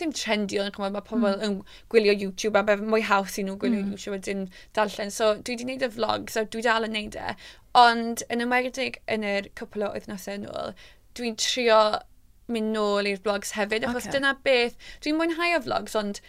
dim 0.00 0.14
trendio, 0.14 0.64
chymod, 0.74 0.94
mae 0.94 1.06
pobl 1.06 1.28
mm. 1.30 1.44
yn 1.46 1.56
gwylio 1.92 2.14
YouTube 2.14 2.60
a 2.60 2.64
beth 2.66 2.84
mwy 2.84 3.04
haws 3.08 3.38
i 3.40 3.44
nhw 3.46 3.56
gwylio 3.60 3.82
mm. 3.82 3.92
YouTube 3.94 4.18
a 4.18 4.24
dim 4.28 4.46
darllen. 4.76 5.12
So 5.14 5.34
dwi 5.36 5.56
wedi 5.56 5.66
gwneud 5.66 5.86
y 5.86 5.90
vlog, 5.96 6.32
so 6.34 6.44
dwi 6.44 6.64
dal 6.66 6.88
yn 6.88 6.96
gwneud 6.96 7.18
e. 7.20 7.36
Ond 7.80 8.24
yn 8.30 8.44
ymwedig 8.44 9.00
yn 9.10 9.26
yr 9.26 9.50
cwpl 9.58 9.88
o 9.88 9.92
wythnosau 9.96 10.38
yn 10.40 10.48
ôl, 10.52 10.74
dwi'n 11.18 11.38
trio 11.40 11.80
mynd 12.52 12.74
nôl 12.76 13.08
i'r 13.08 13.20
vlogs 13.24 13.54
hefyd, 13.58 13.86
achos 13.88 14.04
okay. 14.04 14.18
dyna 14.18 14.34
beth, 14.46 14.78
dwi'n 15.04 15.18
mwynhau 15.18 15.56
o 15.56 15.60
vlogs, 15.64 15.96
ond 15.98 16.20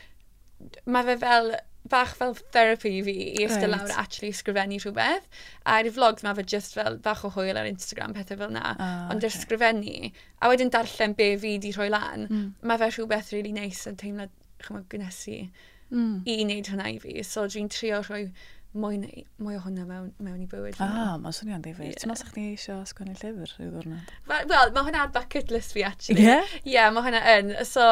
mae 0.87 1.05
fe 1.09 1.17
fel 1.21 1.55
bach 1.89 2.15
fel 2.17 2.33
therapy 2.55 2.91
i 2.99 3.03
fi 3.05 3.15
i 3.25 3.45
ysgol 3.45 3.69
right. 3.69 3.89
lawr 3.89 3.99
actually 4.03 4.31
sgrifennu 4.33 4.79
rhywbeth. 4.81 5.27
A 5.65 5.77
i'r 5.81 5.91
vlogs 5.95 6.25
mae 6.25 6.37
fe 6.39 6.47
just 6.55 6.77
fel 6.77 6.97
bach 7.05 7.23
o 7.27 7.31
hwyl 7.35 7.59
ar 7.61 7.69
Instagram, 7.69 8.15
pethau 8.17 8.39
fel 8.41 8.55
na. 8.55 8.73
Ah, 8.73 9.05
Ond 9.13 9.21
okay. 9.21 9.31
ysgrifennu, 9.31 10.11
a 10.41 10.51
wedyn 10.51 10.73
darllen 10.73 11.15
be 11.17 11.31
fi 11.41 11.55
di 11.61 11.73
rhoi 11.75 11.91
lan, 11.93 12.27
mm. 12.29 12.49
mae 12.65 12.81
fe 12.81 12.91
rhywbeth 12.95 13.31
really 13.35 13.53
nice 13.55 13.85
yn 13.91 13.99
teimlo 14.01 14.29
chymod 14.65 14.89
gynesu 14.91 15.45
mm. 15.91 16.21
i 16.25 16.41
wneud 16.43 16.73
hwnna 16.73 16.91
i 16.95 16.99
fi. 17.03 17.17
So 17.27 17.45
dwi'n 17.49 17.69
trio 17.73 18.01
rhoi 18.05 18.27
mwy, 18.75 19.25
mwy 19.41 19.55
o 19.55 19.61
hwnna 19.63 19.85
mewn, 19.87 20.09
mewn 20.23 20.43
i 20.43 20.47
bywyd. 20.51 20.77
Ah, 20.83 21.15
mae'n 21.21 21.35
swnio'n 21.35 21.63
ddifur. 21.63 21.87
Yeah. 21.87 21.99
Ti'n 22.01 22.11
meddwl 22.11 22.31
chdi 22.31 22.45
eisiau 22.51 22.81
sgwennu 22.89 23.15
llyfr 23.19 23.53
rhyw 23.55 23.71
ddwrnod? 23.71 24.15
Wel, 24.29 24.47
well, 24.51 24.73
mae 24.75 24.87
hwnna 24.89 25.05
ar 25.05 25.13
bucket 25.15 25.53
list 25.53 25.75
fi, 25.75 25.85
actually. 25.87 26.25
Ie? 26.25 26.27
Yeah? 26.27 26.55
Ie, 26.63 26.73
yeah, 26.75 26.89
mae 26.93 27.05
hwnna 27.05 27.21
yn. 27.37 27.53
So, 27.69 27.85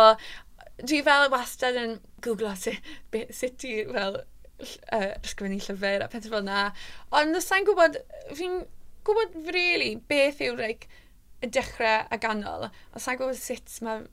dwi 0.83 1.01
fel 1.05 1.29
wastad 1.33 1.79
yn 1.79 1.97
googlo 2.23 2.51
e, 2.53 2.59
sut, 2.59 3.35
sut 3.35 3.59
ti 3.61 3.75
fel 3.89 4.19
uh, 4.19 5.11
ysgrifennu 5.23 5.59
llyfr 5.63 6.05
a 6.05 6.09
pethau 6.11 6.35
fel 6.35 6.47
na. 6.47 6.65
Ond 7.15 7.39
os 7.39 7.47
sa'n 7.49 7.67
gwybod, 7.67 7.99
fi'n 8.35 8.59
gwybod 9.07 9.39
really 9.53 9.95
beth 10.09 10.43
yw 10.43 10.57
like, 10.59 10.89
y 11.43 11.49
dechrau 11.51 12.03
a 12.09 12.19
ganol. 12.19 12.69
Os 12.95 13.07
sa'n 13.07 13.19
gwybod 13.19 13.39
sut 13.39 13.79
mae 13.85 14.05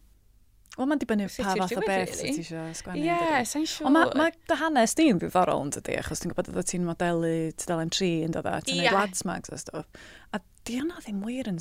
Wel, 0.79 0.87
mae'n 0.87 1.01
dibynnu 1.03 1.27
pa 1.27 1.53
fath 1.59 1.73
o 1.77 1.83
beth 1.83 2.13
really. 2.15 2.31
ti 2.37 2.43
eisiau 2.45 2.75
sgwennu. 2.79 3.03
Ie, 3.03 3.41
sa'n 3.51 3.65
siŵr. 3.67 3.89
Ond 3.89 3.97
mae 3.97 4.13
ma 4.17 4.29
dy 4.31 4.57
hanes 4.61 4.95
di'n 4.97 5.19
ddiddorol 5.19 5.65
yn 5.67 5.73
dydi, 5.75 5.97
achos 5.99 6.23
ti'n 6.23 6.31
gwybod 6.31 6.53
oedd 6.55 6.69
ti'n 6.71 6.87
modelu 6.87 7.33
tudalen 7.59 7.91
tri 7.93 8.11
yn 8.25 8.37
dod 8.37 8.47
a 8.49 8.61
ti'n 8.65 8.85
yeah. 8.85 8.95
lads 8.95 9.25
mags 9.29 9.51
a 9.53 9.59
stwff. 9.61 10.07
A 10.31 10.39
di 10.39 10.79
hwnna 10.79 11.03
ddim 11.03 11.25
wir 11.27 11.51
yn 11.51 11.59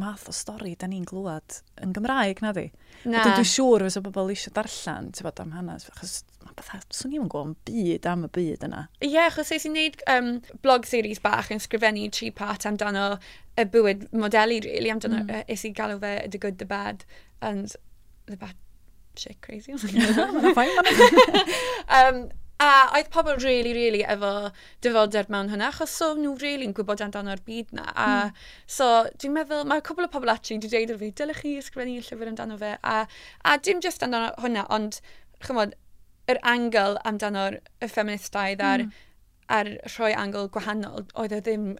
math 0.00 0.28
o 0.28 0.34
stori 0.34 0.74
da 0.78 0.88
ni'n 0.90 1.04
glwad 1.06 1.60
yn 1.82 1.92
Gymraeg 1.94 2.40
na 2.42 2.50
di. 2.56 2.66
Na. 3.04 3.20
Wedyn 3.20 3.36
dwi'n 3.38 3.48
siŵr 3.50 3.84
fysa 3.86 4.02
bobl 4.02 4.32
eisiau 4.32 4.54
darllen, 4.56 5.10
ti'n 5.14 5.26
bod 5.26 5.42
am 5.42 5.54
hanes, 5.54 5.86
achos 5.92 6.16
mae 6.42 6.56
bethau, 6.58 6.82
swn 6.98 7.14
i'n 7.14 7.28
gwybod 7.30 7.50
am 7.50 7.54
byd 7.68 8.08
am 8.10 8.26
y 8.26 8.30
byd 8.34 8.66
yna. 8.68 8.84
Ie, 9.00 9.12
yeah, 9.12 9.30
achos 9.30 9.52
eisiau 9.54 9.74
gwneud 9.74 10.02
um, 10.10 10.30
blog 10.66 10.88
series 10.90 11.22
bach 11.24 11.52
yn 11.54 11.62
sgrifennu 11.62 12.08
tri 12.14 12.32
part 12.34 12.66
amdano 12.70 13.06
y 13.60 13.66
bywyd 13.70 14.08
modelu, 14.16 14.60
really, 14.66 14.90
amdano, 14.94 15.22
mm. 15.24 15.46
eisiau 15.46 15.76
galw 15.78 16.00
fe 16.02 16.14
The 16.26 16.42
Good, 16.42 16.58
The 16.62 16.70
Bad, 16.70 17.06
and 17.40 17.76
The 18.26 18.40
Bad 18.40 18.58
Shit 19.16 19.38
Crazy. 19.44 19.72
Mae'n 19.78 20.56
ffain, 20.56 20.74
mae'n 20.74 22.00
um, 22.00 22.24
A 22.64 22.70
oedd 22.96 23.10
pobl 23.12 23.36
really, 23.42 23.74
really 23.76 24.02
efo 24.14 24.32
dyfodeb 24.84 25.30
mewn 25.32 25.50
hynna, 25.52 25.68
achos 25.72 25.94
so 26.00 26.12
nhw 26.16 26.34
really'n 26.40 26.74
gwybod 26.76 27.02
amdano'r 27.04 27.42
byd 27.44 27.74
na. 27.76 27.86
A 27.92 28.08
mm. 28.08 28.42
so 28.76 28.90
dwi'n 29.20 29.34
meddwl, 29.36 29.64
mae 29.68 29.84
cwbl 29.84 30.08
o 30.08 30.12
pobl 30.14 30.32
actually 30.32 30.60
wedi 30.60 30.72
dweud 30.72 30.94
o 30.94 30.98
fi, 31.02 31.10
dylech 31.20 31.42
chi 31.44 31.56
ysgrifennu 31.60 32.00
llyfr 32.06 32.30
amdano 32.32 32.60
fe. 32.60 32.74
A, 32.94 32.98
a 33.44 33.56
dim 33.68 33.82
just 33.84 34.04
amdano 34.06 34.32
hwnna, 34.40 34.64
ond 34.76 35.00
chymod, 35.44 35.74
yr 36.30 36.40
angl 36.54 36.96
amdano'r 37.10 37.58
y 37.84 37.90
ffeministaidd 37.90 38.62
mm. 38.62 38.70
ar, 38.70 38.86
hmm. 38.86 39.02
ar 39.58 39.74
rhoi 39.96 40.14
angl 40.24 40.48
gwahanol, 40.54 41.04
oedd 41.20 41.36
e 41.36 41.42
ddim 41.44 41.74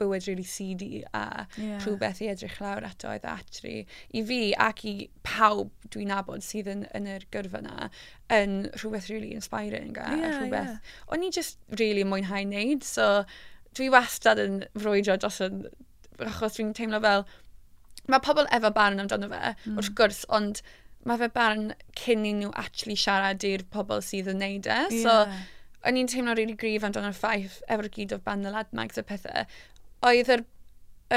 bywyd 0.00 0.26
really 0.28 0.44
seedy 0.44 1.02
a 1.12 1.46
yeah. 1.56 1.80
rhywbeth 1.84 2.22
i 2.24 2.30
edrych 2.32 2.58
lawr 2.62 2.86
ato 2.88 3.10
oedd 3.12 3.26
atri 3.28 3.74
i 4.14 4.22
fi 4.30 4.40
ac 4.68 4.84
i 4.88 4.94
pawb 5.26 5.72
dwi'n 5.94 6.12
nabod 6.12 6.44
sydd 6.44 6.70
yn, 6.72 6.86
yn 6.96 7.10
yr 7.14 7.26
gyrfa 7.34 7.62
yna 7.62 7.90
yn 8.38 8.56
rhywbeth 8.76 9.10
really 9.12 9.34
inspiring 9.36 9.98
a 9.98 10.08
yeah, 10.14 10.38
rhywbeth 10.38 10.72
yeah. 10.74 10.96
o'n 11.14 11.26
i 11.26 11.30
just 11.34 11.60
really 11.82 12.06
mwynhau 12.06 12.44
wneud 12.46 12.86
so 12.86 13.10
dwi 13.78 13.90
wastad 13.94 14.42
yn 14.42 14.62
frwydro 14.78 15.18
dros 15.20 15.42
yn 15.44 15.62
achos 16.26 16.58
dwi'n 16.58 16.74
teimlo 16.76 17.02
fel 17.04 17.26
mae 18.08 18.24
pobl 18.24 18.48
efo 18.54 18.72
barn 18.74 19.02
amdano 19.04 19.30
fe 19.32 19.42
mm. 19.54 19.78
wrth 19.78 19.94
gwrs 20.00 20.24
ond 20.40 20.62
mae 21.08 21.20
fe 21.20 21.28
barn 21.34 21.70
cyn 22.00 22.26
i 22.26 22.34
nhw 22.40 22.50
actually 22.62 22.96
siarad 22.98 23.44
i'r 23.46 23.64
pobl 23.74 24.02
sydd 24.04 24.32
yn 24.32 24.44
neud 24.44 24.66
e 24.66 24.80
yeah. 24.80 24.98
so 25.04 25.16
o'n 25.86 25.98
i'n 26.00 26.10
teimlo 26.10 26.34
really 26.36 26.56
grif 26.58 26.84
amdano'r 26.86 27.16
ffaith 27.16 27.58
efo'r 27.70 27.90
gyd 27.94 28.14
o 28.16 28.20
ban 28.24 28.46
y 28.46 28.52
ladmags 28.54 28.98
a 28.98 29.04
pethau 29.06 29.44
oedd 30.06 30.30
yr, 30.34 30.44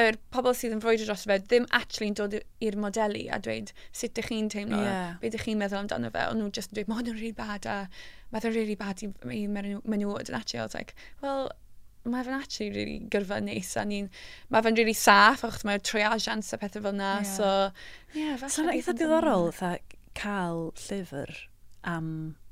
yr 0.02 0.18
pobl 0.34 0.56
sydd 0.56 0.76
yn 0.78 0.82
frwydro 0.84 1.10
dros 1.10 1.26
fe 1.28 1.38
ddim 1.44 1.68
actually'n 1.78 2.18
dod 2.18 2.38
i'r 2.40 2.78
modelu 2.80 3.26
a 3.34 3.40
dweud 3.44 3.74
sut 3.92 4.12
ydych 4.12 4.30
chi'n 4.32 4.52
teimlo, 4.54 4.82
yeah. 4.82 5.18
beth 5.22 5.34
ydych 5.34 5.48
chi'n 5.48 5.60
meddwl 5.62 5.84
amdano 5.84 6.12
fe, 6.14 6.28
ond 6.32 6.42
nhw 6.42 6.52
just 6.56 6.72
yn 6.72 6.80
dweud, 6.80 6.92
mae 6.92 7.02
hwn 7.02 7.12
yn 7.12 7.18
really 7.20 7.36
bad 7.38 7.68
a 7.70 7.78
mae 8.32 8.44
hwn 8.46 8.56
really 8.56 8.78
bad 8.80 9.04
i, 9.04 9.12
i 9.36 9.42
menywod 9.52 10.32
yn 10.32 10.38
actually. 10.40 10.62
I 10.62 10.68
was 10.68 10.78
like, 10.78 10.96
well, 11.22 11.52
mae 12.08 12.26
fe'n 12.26 12.38
actually 12.40 12.72
really 12.74 13.00
gyrfa 13.14 13.42
neis 13.44 13.76
a 13.78 13.86
ni'n, 13.86 14.10
mae 14.50 14.66
fe'n 14.66 14.78
really 14.80 14.98
saff 14.98 15.44
achos 15.46 15.66
mae'r 15.68 15.84
triagians 15.86 16.54
a 16.56 16.62
pethau 16.62 16.88
fel 16.88 16.96
na, 16.98 17.16
yeah. 17.20 17.34
so... 17.36 17.50
Yeah, 18.18 18.48
so 18.48 18.64
yna 18.64 18.78
eitha 18.78 18.96
diddorol 18.98 19.52
eitha 19.52 19.76
cael 20.18 20.72
llyfr 20.88 21.36
am 21.88 22.08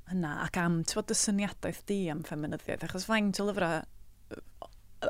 hynna 0.09 0.35
ac 0.45 0.59
am, 0.61 0.81
ti'n 0.83 0.99
bod, 0.99 1.13
y 1.13 1.17
syniadaeth 1.17 1.81
di 1.89 2.01
am 2.11 2.21
ffeminyddiaeth, 2.27 2.85
achos 2.87 3.07
faint 3.09 3.41
o 3.41 3.47
lyfrau 3.47 3.81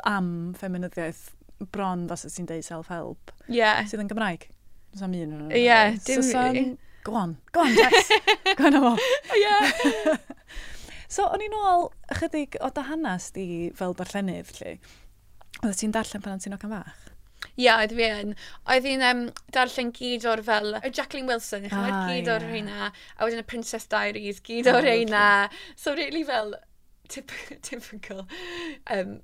am 0.08 0.30
feminyddiaeth 0.60 1.26
bron 1.74 2.08
fas 2.10 2.24
sydd 2.26 2.38
ti'n 2.38 2.50
deud 2.54 2.66
self-help. 2.68 3.34
Ie. 3.48 3.60
Yeah. 3.60 3.84
Sydd 3.90 4.04
yn 4.06 4.12
Gymraeg. 4.12 4.48
Nos 4.94 5.04
am 5.06 5.16
un. 5.18 5.36
Ie, 5.52 5.66
yeah, 5.66 5.98
dim 6.06 6.24
rili. 6.26 6.66
Go 7.06 7.16
on, 7.16 7.38
go 7.56 7.64
on, 7.64 7.76
Jess. 7.76 8.12
go 8.60 8.70
on 8.70 8.80
o. 8.80 8.96
Ie. 9.38 10.18
So, 11.10 11.24
o'n 11.26 11.42
i'n 11.42 11.56
ôl 11.58 11.88
ychydig 12.14 12.60
o 12.62 12.68
dy 12.70 12.84
hanes 12.86 13.32
di 13.34 13.46
fel 13.74 13.96
darllenydd, 13.98 14.52
lle. 14.60 14.76
Oeddet 15.64 15.80
ti'n 15.82 15.96
darllen 15.96 16.22
pan 16.22 16.36
o'n 16.36 16.44
ti'n 16.44 16.54
ocan 16.54 16.70
fach? 16.76 17.08
Ie, 17.48 17.64
yeah, 17.64 17.82
oedd 17.82 17.96
fi 17.98 18.06
yn. 18.14 18.36
Oedd 18.70 18.86
hi'n 18.86 19.06
um, 19.08 19.24
darllen 19.56 19.90
gyd 19.98 20.28
o'r 20.30 20.44
fel, 20.46 20.76
Y 20.78 20.92
Jacqueline 20.94 21.32
Wilson, 21.32 21.66
eich 21.66 21.74
ah, 21.74 22.04
gyd 22.06 22.30
yeah. 22.30 22.36
o'r 22.36 22.46
reina, 22.46 22.92
a 22.92 23.26
wedyn 23.26 23.42
y 23.42 23.48
Princess 23.50 23.90
Diaries, 23.90 24.44
gyd 24.46 24.70
oh, 24.70 24.78
o'r 24.78 24.86
reina. 24.86 25.24
So, 25.74 25.98
really 25.98 26.22
fel, 26.30 26.54
Typ 27.10 27.32
typical 27.64 28.28
um, 28.86 29.22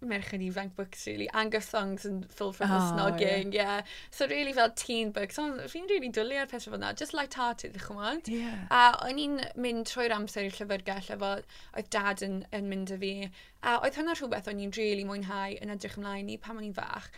merched 0.00 0.40
ifanc 0.40 0.74
books, 0.76 1.06
really. 1.06 1.28
Anger 1.34 1.60
songs 1.60 2.04
and 2.04 2.30
full 2.30 2.52
from 2.52 2.70
oh, 2.70 2.92
Snogging, 2.92 3.52
yeah. 3.52 3.78
yeah. 3.78 3.82
So, 4.10 4.26
really 4.28 4.52
fel 4.52 4.70
teen 4.70 5.10
books. 5.10 5.38
Ond 5.38 5.60
so, 5.60 5.68
fi'n 5.72 5.88
really 5.90 6.10
dwlu 6.10 6.38
ar 6.40 6.46
pethau 6.46 6.74
fel 6.74 6.82
na. 6.82 6.92
Just 6.92 7.14
light-hearted, 7.14 7.74
chymod? 7.84 8.28
Yeah. 8.30 8.66
A 8.70 8.82
o'n 9.06 9.18
i'n 9.22 9.40
mynd 9.56 9.88
trwy'r 9.90 10.14
amser 10.14 10.48
i'r 10.48 10.58
llyfrgell 10.58 11.10
efo, 11.16 11.32
oedd 11.74 11.90
dad 11.94 12.22
yn, 12.26 12.44
yn 12.54 12.70
mynd 12.70 12.94
â 12.94 13.00
fi. 13.02 13.14
A 13.62 13.78
oedd 13.82 13.98
hwnna 13.98 14.14
rhywbeth 14.18 14.50
o'n 14.52 14.62
i'n 14.62 14.76
really 14.78 15.06
mwynhau 15.08 15.58
yn 15.58 15.74
edrych 15.74 15.98
ymlaen 15.98 16.30
i 16.30 16.38
pan 16.42 16.60
o'n 16.60 16.68
i'n 16.70 16.78
fach. 16.78 17.10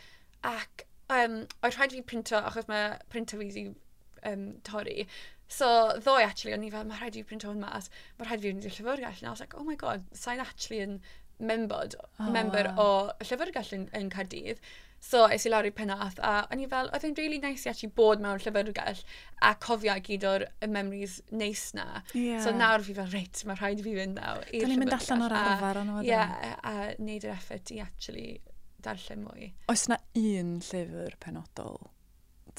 Ac 0.48 0.86
um, 1.12 1.42
oedd 1.60 1.76
rhaid 1.76 1.98
fi 1.98 2.02
printo, 2.12 2.40
achos 2.40 2.68
mae 2.70 2.96
printo 3.12 3.36
fi 3.36 3.50
wedi 3.50 3.68
um, 4.24 4.48
torri. 4.64 5.06
So, 5.50 5.66
ddoe, 5.98 6.22
actually, 6.22 6.54
o'n 6.54 6.64
i 6.64 6.70
fel, 6.70 6.84
mae 6.86 7.00
rhaid 7.00 7.16
i 7.18 7.24
fi 7.24 7.32
print 7.32 7.44
hwn 7.48 7.58
mas, 7.60 7.90
mae 8.18 8.28
rhaid 8.28 8.44
i 8.44 8.46
fi 8.46 8.52
fynd 8.54 8.68
i'r 8.68 8.76
llyfrgell. 8.76 9.16
And 9.18 9.26
I 9.26 9.32
was 9.34 9.42
like, 9.42 9.56
oh 9.58 9.66
my 9.66 9.74
god, 9.74 10.04
sa'n 10.14 10.42
actually 10.44 10.78
yn 10.84 11.00
membod, 11.40 11.96
oh, 12.18 12.30
member 12.30 12.70
wow. 12.76 13.10
o 13.18 13.26
Llyfrgell 13.26 13.74
yn, 13.76 13.90
yn 13.96 14.08
Cardydd. 14.12 14.62
So, 15.00 15.22
es 15.32 15.46
i 15.48 15.50
lawr 15.50 15.64
i 15.64 15.70
penath, 15.72 16.18
a 16.20 16.42
o'n 16.52 16.60
i 16.60 16.66
fel, 16.68 16.90
oedd 16.92 17.06
e'n 17.08 17.14
really 17.16 17.38
nice 17.40 17.64
i 17.64 17.70
actually 17.72 17.92
bod 17.96 18.20
mewn 18.20 18.40
Llyfrgell 18.42 19.00
a 19.48 19.54
cofio 19.64 19.94
gyd 20.04 20.26
o'r 20.28 20.44
memories 20.68 21.20
neis 21.32 21.70
na. 21.76 22.02
Yeah. 22.12 22.42
So, 22.44 22.52
nawr 22.52 22.84
fi 22.84 22.96
fel, 22.98 23.08
reit, 23.14 23.40
mae 23.48 23.56
rhaid 23.56 23.80
i 23.80 23.86
fi 23.86 23.94
fynd 23.96 24.20
nawr 24.20 24.44
i'r 24.44 24.50
Llyfrgell. 24.50 24.74
ni'n 24.74 24.84
mynd 24.84 24.96
allan 24.98 25.24
o'r 25.26 25.36
arfer 25.40 25.80
o'n 25.80 25.94
Ie, 26.02 26.10
yeah, 26.12 26.36
a, 26.60 26.74
a 26.74 26.90
wneud 26.98 27.24
yr 27.24 27.32
effort 27.32 27.72
i 27.72 27.80
actually 27.84 28.28
darllen 28.84 29.24
mwy. 29.24 29.54
Oes 29.72 29.86
na 29.88 29.96
un 30.20 30.52
llyfr 30.68 31.16
penodol 31.24 31.80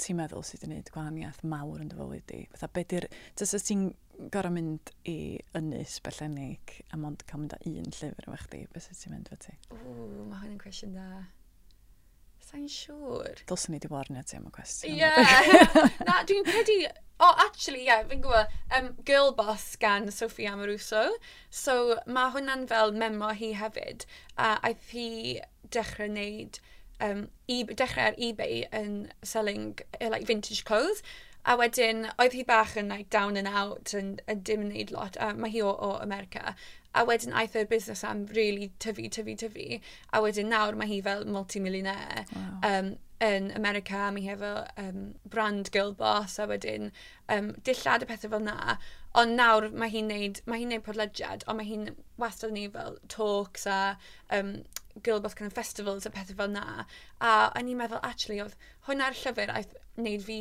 ti'n 0.02 0.18
meddwl 0.18 0.42
sydd 0.46 0.62
wedi 0.64 0.70
gwneud 0.72 0.90
gwahaniaeth 0.94 1.42
mawr 1.46 1.82
yn 1.82 1.90
dy 1.92 1.98
fywyd 1.98 2.24
di? 2.30 2.42
Fatha, 2.54 2.70
be 2.74 2.84
di'r... 2.90 3.06
Tys 3.38 3.54
ti'n 3.68 3.90
gorau 4.32 4.54
mynd 4.54 4.92
i 5.08 5.16
ynys 5.58 5.98
bellenig 6.04 6.74
a 6.92 6.98
mond 7.00 7.24
cael 7.28 7.42
mynd 7.42 7.54
â 7.56 7.60
un 7.68 7.94
llyfr 7.94 8.26
efo 8.26 8.40
chdi, 8.44 8.64
beth 8.72 8.88
sydd 8.88 9.00
ti'n 9.00 9.14
mynd 9.16 9.30
fo 9.32 9.38
ti? 9.42 9.54
Ww, 9.74 10.26
mae 10.30 10.42
hwn 10.42 10.54
yn 10.54 10.60
cwestiwn 10.62 10.98
da. 10.98 11.06
Sa'n 12.42 12.66
siŵr. 12.68 13.44
Dylsyn 13.48 13.74
ni 13.74 13.80
di 13.82 13.90
warnio 13.90 14.22
ti 14.26 14.36
am 14.38 14.50
y 14.50 14.52
cwestiwn. 14.54 14.94
Ie! 14.94 15.00
Yeah. 15.00 15.88
Na, 16.08 16.20
dwi'n 16.28 16.46
credu... 16.48 16.82
O, 17.22 17.26
oh, 17.28 17.34
actually, 17.44 17.84
ie, 17.84 17.86
yeah, 17.86 18.00
fi'n 18.10 18.22
gwybod, 18.24 18.54
um, 18.74 18.88
Girl 19.06 19.30
Boss 19.38 19.76
gan 19.78 20.08
Sophie 20.10 20.48
Amoruso. 20.50 21.04
So, 21.54 22.00
mae 22.10 22.32
hwnna'n 22.34 22.66
fel 22.70 22.90
memo 22.98 23.30
hi 23.38 23.52
hefyd. 23.54 24.08
A 24.34 24.56
uh, 24.56 24.62
aeth 24.66 24.90
hi 24.90 25.08
dechrau 25.70 26.10
wneud 26.10 26.58
um, 27.02 27.28
e 27.46 27.62
dechrau 27.64 28.10
ar 28.10 28.18
eBay 28.18 28.64
yn 28.74 28.96
selling 29.22 29.76
uh, 30.00 30.08
like 30.10 30.26
vintage 30.26 30.64
clothes. 30.64 31.02
A 31.44 31.56
wedyn, 31.58 32.06
oedd 32.22 32.36
hi 32.36 32.44
bach 32.46 32.76
yn 32.78 32.92
like, 32.92 33.10
down 33.10 33.36
and 33.36 33.50
out 33.50 33.94
yn, 33.98 34.14
yn 34.30 34.42
dim 34.46 34.60
yn 34.62 34.68
neud 34.70 34.92
lot, 34.94 35.16
a 35.18 35.32
mae 35.34 35.50
hi 35.50 35.62
o, 35.66 35.72
o 35.74 35.96
America. 36.02 36.54
A 36.94 37.02
wedyn 37.08 37.34
aeth 37.34 37.56
y 37.56 37.64
busnes 37.66 38.04
am 38.04 38.26
really 38.36 38.68
tyfu, 38.84 39.08
tyfu, 39.10 39.34
tyfu. 39.40 39.80
A 40.12 40.20
wedyn 40.22 40.52
nawr 40.52 40.76
mae 40.78 40.90
hi 40.90 41.00
fel 41.02 41.24
multimillionaire 41.24 42.26
wow. 42.34 42.60
um, 42.68 42.92
yn 43.22 43.50
America, 43.56 44.10
mae 44.12 44.22
hi 44.22 44.34
efo 44.34 44.52
um, 44.82 45.02
brand 45.34 45.70
girl 45.74 45.92
boss, 45.98 46.38
a 46.38 46.46
wedyn 46.50 46.90
um, 47.32 47.52
dillad 47.66 48.04
y 48.04 48.10
pethau 48.10 48.34
fel 48.34 48.44
na. 48.46 48.76
Ond 49.18 49.34
nawr 49.38 49.70
mae 49.74 49.90
hi'n 49.92 50.10
neud, 50.12 50.42
mae 50.46 50.62
hi'n 50.62 50.70
neud 50.74 50.84
podlediad, 50.86 51.46
ond 51.48 51.58
mae 51.58 51.68
hi'n 51.68 51.88
wastad 52.22 52.54
ni 52.54 52.68
fel 52.76 53.00
talks 53.12 53.66
a 53.66 53.80
um, 54.30 54.60
girl 55.02 55.22
boss 55.24 55.34
kind 55.38 55.50
of 55.50 55.56
festivals 55.58 56.06
a 56.06 56.12
pethau 56.14 56.38
fel 56.42 56.54
na. 56.54 56.84
A 57.18 57.32
o'n 57.50 57.72
i'n 57.72 57.82
meddwl, 57.82 58.02
actually, 58.06 58.38
oedd 58.44 58.54
hwnna'r 58.86 59.18
llyfr 59.24 59.54
aeth 59.56 59.74
wneud 59.96 60.28
fi 60.28 60.38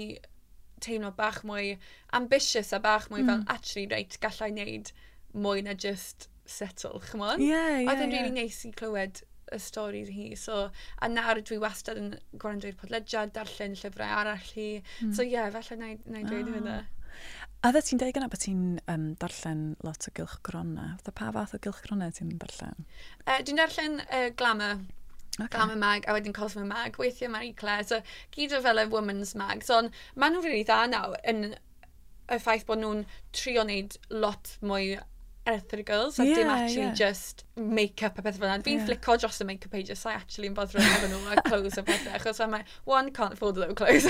teimlo 0.84 1.12
bach 1.18 1.42
mwy 1.48 1.76
ambitious 2.18 2.74
a 2.74 2.82
bach 2.84 3.10
mwy 3.12 3.24
mm. 3.24 3.32
fel 3.32 3.42
hmm. 3.42 3.56
actually 3.56 3.88
reit 3.92 4.20
gallai 4.24 4.52
wneud 4.54 4.94
mwy 5.34 5.66
na 5.66 5.74
just 5.74 6.30
settle, 6.46 7.02
chymon? 7.08 7.42
Ie, 7.42 7.52
yeah, 7.52 7.68
ie. 7.68 7.84
Yeah, 7.84 7.92
Oedd 7.92 8.06
yn 8.06 8.12
yeah. 8.12 8.18
really 8.18 8.36
neis 8.36 8.62
i 8.68 8.72
clywed 8.76 9.22
y 9.52 9.60
stori 9.60 10.02
hi. 10.08 10.32
So, 10.40 10.64
a 11.00 11.10
nawr 11.12 11.42
dwi 11.48 11.60
wastad 11.62 12.00
yn 12.00 12.16
gwrando'r 12.40 12.78
podlediad, 12.80 13.34
darllen 13.36 13.78
llyfrau 13.80 14.16
arall 14.22 14.50
hi. 14.54 14.72
Mm. 15.04 15.14
So 15.16 15.26
ie, 15.26 15.36
yeah, 15.36 15.52
falle 15.54 15.78
na 15.80 15.94
i 15.94 16.26
dweud 16.28 16.48
oh. 16.48 16.56
hynna. 16.58 16.80
Ah. 16.82 16.98
A 17.62 17.70
dda 17.70 17.84
ti'n 17.86 18.00
dweud 18.02 18.16
gyna 18.16 18.28
bod 18.32 18.42
ti'n 18.42 18.62
um, 18.90 19.04
darllen 19.22 19.60
lot 19.86 20.08
o 20.10 20.14
gylch 20.18 20.40
grona? 20.48 20.96
Dda 21.04 21.14
pa 21.14 21.28
fath 21.36 21.54
o 21.54 21.60
gylch 21.62 21.84
grona 21.86 22.08
ti'n 22.16 22.32
darllen? 22.42 22.88
Uh, 23.28 23.38
dwi'n 23.46 23.62
darllen 23.62 24.00
uh, 24.08 24.30
glamour 24.40 24.82
Okay. 25.42 25.58
Gam 25.58 25.74
y 25.74 25.80
mag, 25.82 26.08
a 26.08 26.16
wedyn 26.18 26.36
Cosmo 26.38 26.66
Mag, 26.68 26.98
weithiau 27.02 27.32
Marie 27.34 27.54
Claire. 27.54 27.88
So, 27.88 28.02
gyd 28.36 28.56
o 28.58 28.62
fel 28.64 28.84
y 28.84 28.88
woman's 28.92 29.36
mag. 29.36 29.66
So, 29.68 29.82
maen 30.16 30.38
nhw'n 30.38 30.48
really 30.48 30.66
dda 30.68 30.84
nawr 30.92 31.18
yn 31.28 31.54
y 32.32 32.40
ffaith 32.40 32.68
bod 32.68 32.82
nhw'n 32.82 33.06
trio 33.36 33.66
wneud 33.66 33.98
lot 34.14 34.56
mwy 34.64 35.00
erthigol, 35.48 36.12
so 36.14 36.24
yeah, 36.24 36.36
dim 36.36 36.50
actually 36.50 36.82
yeah. 36.82 36.94
just 36.94 37.44
make-up 37.56 38.18
a 38.20 38.22
pethau 38.22 38.44
fel 38.44 38.52
yna. 38.52 38.64
Fi'n 38.64 38.78
yeah. 38.78 38.86
flico 38.86 39.18
dros 39.18 39.42
y 39.42 39.48
make-up 39.50 39.72
pages, 39.72 40.00
so 40.00 40.12
I 40.12 40.14
actually 40.14 40.52
yn 40.52 40.56
bodd 40.58 40.74
rhaid 40.78 41.08
nhw 41.10 41.34
a 41.34 41.42
clothes 41.48 41.80
a 41.82 41.84
pethau, 41.88 42.14
achos 42.20 42.40
I'm 42.44 42.54
like, 42.54 42.70
one, 42.86 43.12
can't 43.12 43.34
afford 43.34 43.58
those 43.58 43.74
clothes. 43.74 44.06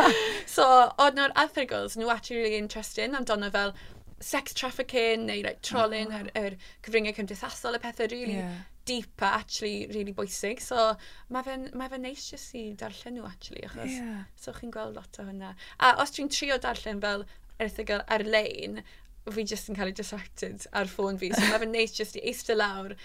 so, 0.56 0.66
oedd 1.02 1.18
nhw'r 1.18 1.34
erthigol, 1.44 1.90
nhw 1.98 2.12
actually 2.14 2.42
really 2.44 2.62
interesting 2.62 3.18
amdano 3.18 3.50
fel 3.54 3.74
sex 4.20 4.54
trafficking 4.54 5.26
neu 5.26 5.42
like, 5.44 5.62
trolling, 5.62 6.14
yr 6.14 6.30
oh. 6.30 6.40
er, 6.44 6.52
er 6.54 6.58
cyfryngau 6.86 7.16
cymdeithasol 7.18 7.78
y 7.78 7.82
pethau, 7.82 8.10
really 8.14 8.38
yeah 8.38 8.62
deep 8.88 9.22
a 9.22 9.32
actually 9.40 9.86
really 9.94 10.14
bwysig. 10.16 10.62
So 10.64 10.94
mae 11.34 11.44
fe'n 11.46 11.68
ma 11.78 11.90
fe 11.92 12.00
neis 12.00 12.24
jyst 12.32 12.56
i 12.58 12.64
darllen 12.78 13.18
nhw 13.18 13.28
actually, 13.28 13.66
achos 13.68 13.92
yeah. 13.98 14.24
so 14.40 14.54
chi'n 14.56 14.72
gweld 14.74 14.96
lot 14.98 15.20
o 15.20 15.28
hynna. 15.28 15.54
A 15.84 15.94
os 16.02 16.14
dwi'n 16.16 16.32
trio 16.32 16.58
darllen 16.62 17.04
fel 17.04 17.26
erthigol 17.60 18.04
ar-lein, 18.16 18.82
fi 19.28 19.44
jyst 19.44 19.68
yn 19.68 19.76
cael 19.76 19.92
ei 19.92 19.96
distracted 19.96 20.68
ar 20.72 20.90
ffôn 20.90 21.18
fi. 21.20 21.32
So 21.34 21.44
mae 21.46 21.64
fe'n 21.64 21.74
neis 21.74 21.96
jyst 21.98 22.16
i 22.20 22.24
eistedd 22.30 22.60
lawr 22.62 22.96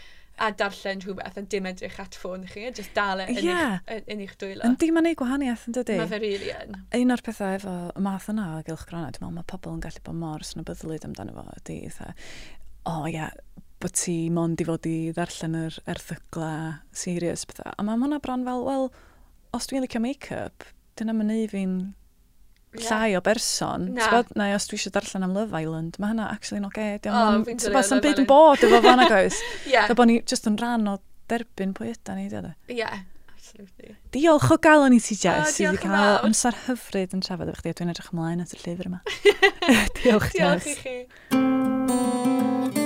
a 0.42 0.50
darllen 0.58 1.02
rhywbeth 1.04 1.36
a 1.38 1.44
dim 1.46 1.68
edrych 1.70 2.00
at 2.02 2.16
ffôn 2.18 2.48
chi, 2.50 2.66
jyst 2.70 2.96
dal 2.98 3.22
e 3.22 3.28
yn, 3.30 3.42
yeah. 3.46 3.76
eich, 3.86 4.08
yn 4.10 4.24
eich 4.24 4.34
dwylo. 4.42 4.66
Yn 4.66 4.78
dim 4.82 4.98
yn 4.98 5.12
ei 5.12 5.18
gwahaniaeth 5.20 5.68
yn 5.70 5.76
dydy. 5.78 5.98
Mae 6.00 6.10
fe 6.10 6.22
rili 6.24 6.40
really 6.40 6.56
yn. 6.56 6.80
Un 7.04 7.14
o'r 7.14 7.26
pethau 7.26 7.60
efo 7.60 7.76
y 7.94 8.06
math 8.08 8.32
yna 8.34 8.48
o 8.56 8.64
gylch 8.66 8.88
grona, 8.90 9.12
dwi'n 9.14 9.28
meddwl 9.28 9.38
mae 9.38 9.50
pobl 9.52 9.76
yn 9.76 9.84
gallu 9.84 10.06
bod 10.08 10.18
mor 10.24 10.48
snobyddlyd 10.48 11.06
amdano 11.10 11.36
fo, 11.38 11.46
ydy, 11.60 11.78
o 11.94 12.96
oh, 12.96 13.06
ie, 13.06 13.20
yeah 13.20 13.36
bod 13.84 13.96
ti 14.00 14.16
mond 14.34 14.62
i 14.62 14.68
fod 14.68 14.88
i 14.88 14.98
ddarllen 15.16 15.58
yr 15.66 15.80
erthygla 15.92 16.52
serious 16.96 17.44
bethau. 17.50 17.74
A 17.76 17.86
mae 17.86 18.00
hwnna 18.00 18.22
bron 18.24 18.46
fel, 18.48 18.64
wel, 18.68 18.88
os 19.54 19.68
dwi'n 19.70 19.84
licio 19.84 20.02
make-up, 20.04 20.66
dyna 21.00 21.16
mae'n 21.16 21.32
neud 21.34 21.52
fi'n 21.52 21.74
yeah. 22.80 22.88
llai 22.88 23.16
o 23.18 23.24
berson. 23.26 23.90
Na. 23.98 24.10
Bod, 24.14 24.32
na, 24.40 24.52
os 24.58 24.68
dwi 24.70 24.80
eisiau 24.80 24.94
darllen 24.96 25.28
am 25.28 25.36
Love 25.36 25.60
Island, 25.60 26.00
mae 26.02 26.14
hynna 26.14 26.30
actually 26.34 26.62
yn 26.62 26.70
oge. 26.70 26.90
Okay. 27.00 27.58
Tybod, 27.64 27.90
sy'n 27.90 28.04
byd 28.04 28.24
yn 28.24 28.30
bod 28.30 28.64
efo 28.66 28.84
fan 28.86 29.04
ag 29.06 29.18
oes. 29.20 29.42
yeah. 29.74 29.92
bod 29.92 30.10
ni 30.10 30.22
just 30.30 30.48
yn 30.50 30.60
rhan 30.62 30.88
o 30.90 31.00
derbyn 31.32 31.76
pwy 31.78 31.92
ydyn 31.94 32.22
ni, 32.22 32.30
dweud. 32.32 32.54
Ie. 32.70 32.80
Yeah. 32.84 33.04
Absolutely. 33.34 33.98
Diolch 34.16 34.54
o 34.56 34.58
gael 34.64 34.86
o'n 34.86 34.96
i 34.96 35.02
ti, 35.04 35.18
Jess. 35.20 35.60
Oh, 35.60 35.76
i 35.76 35.82
cael 35.82 36.24
amser 36.24 36.56
hyfryd 36.64 37.14
yn 37.14 37.26
trafod 37.26 37.52
efo 37.52 37.60
chdi. 37.60 37.76
a 37.76 37.80
Dwi'n 37.82 37.94
edrych 37.94 38.14
ymlaen 38.16 38.46
at 38.46 38.56
y 38.56 38.62
llyfr 38.64 38.90
yma. 38.90 39.04
diolch, 40.00 40.32
Jess. 40.32 40.40
Diolch 40.40 40.72
i 40.72 40.80
chi. 40.80 42.82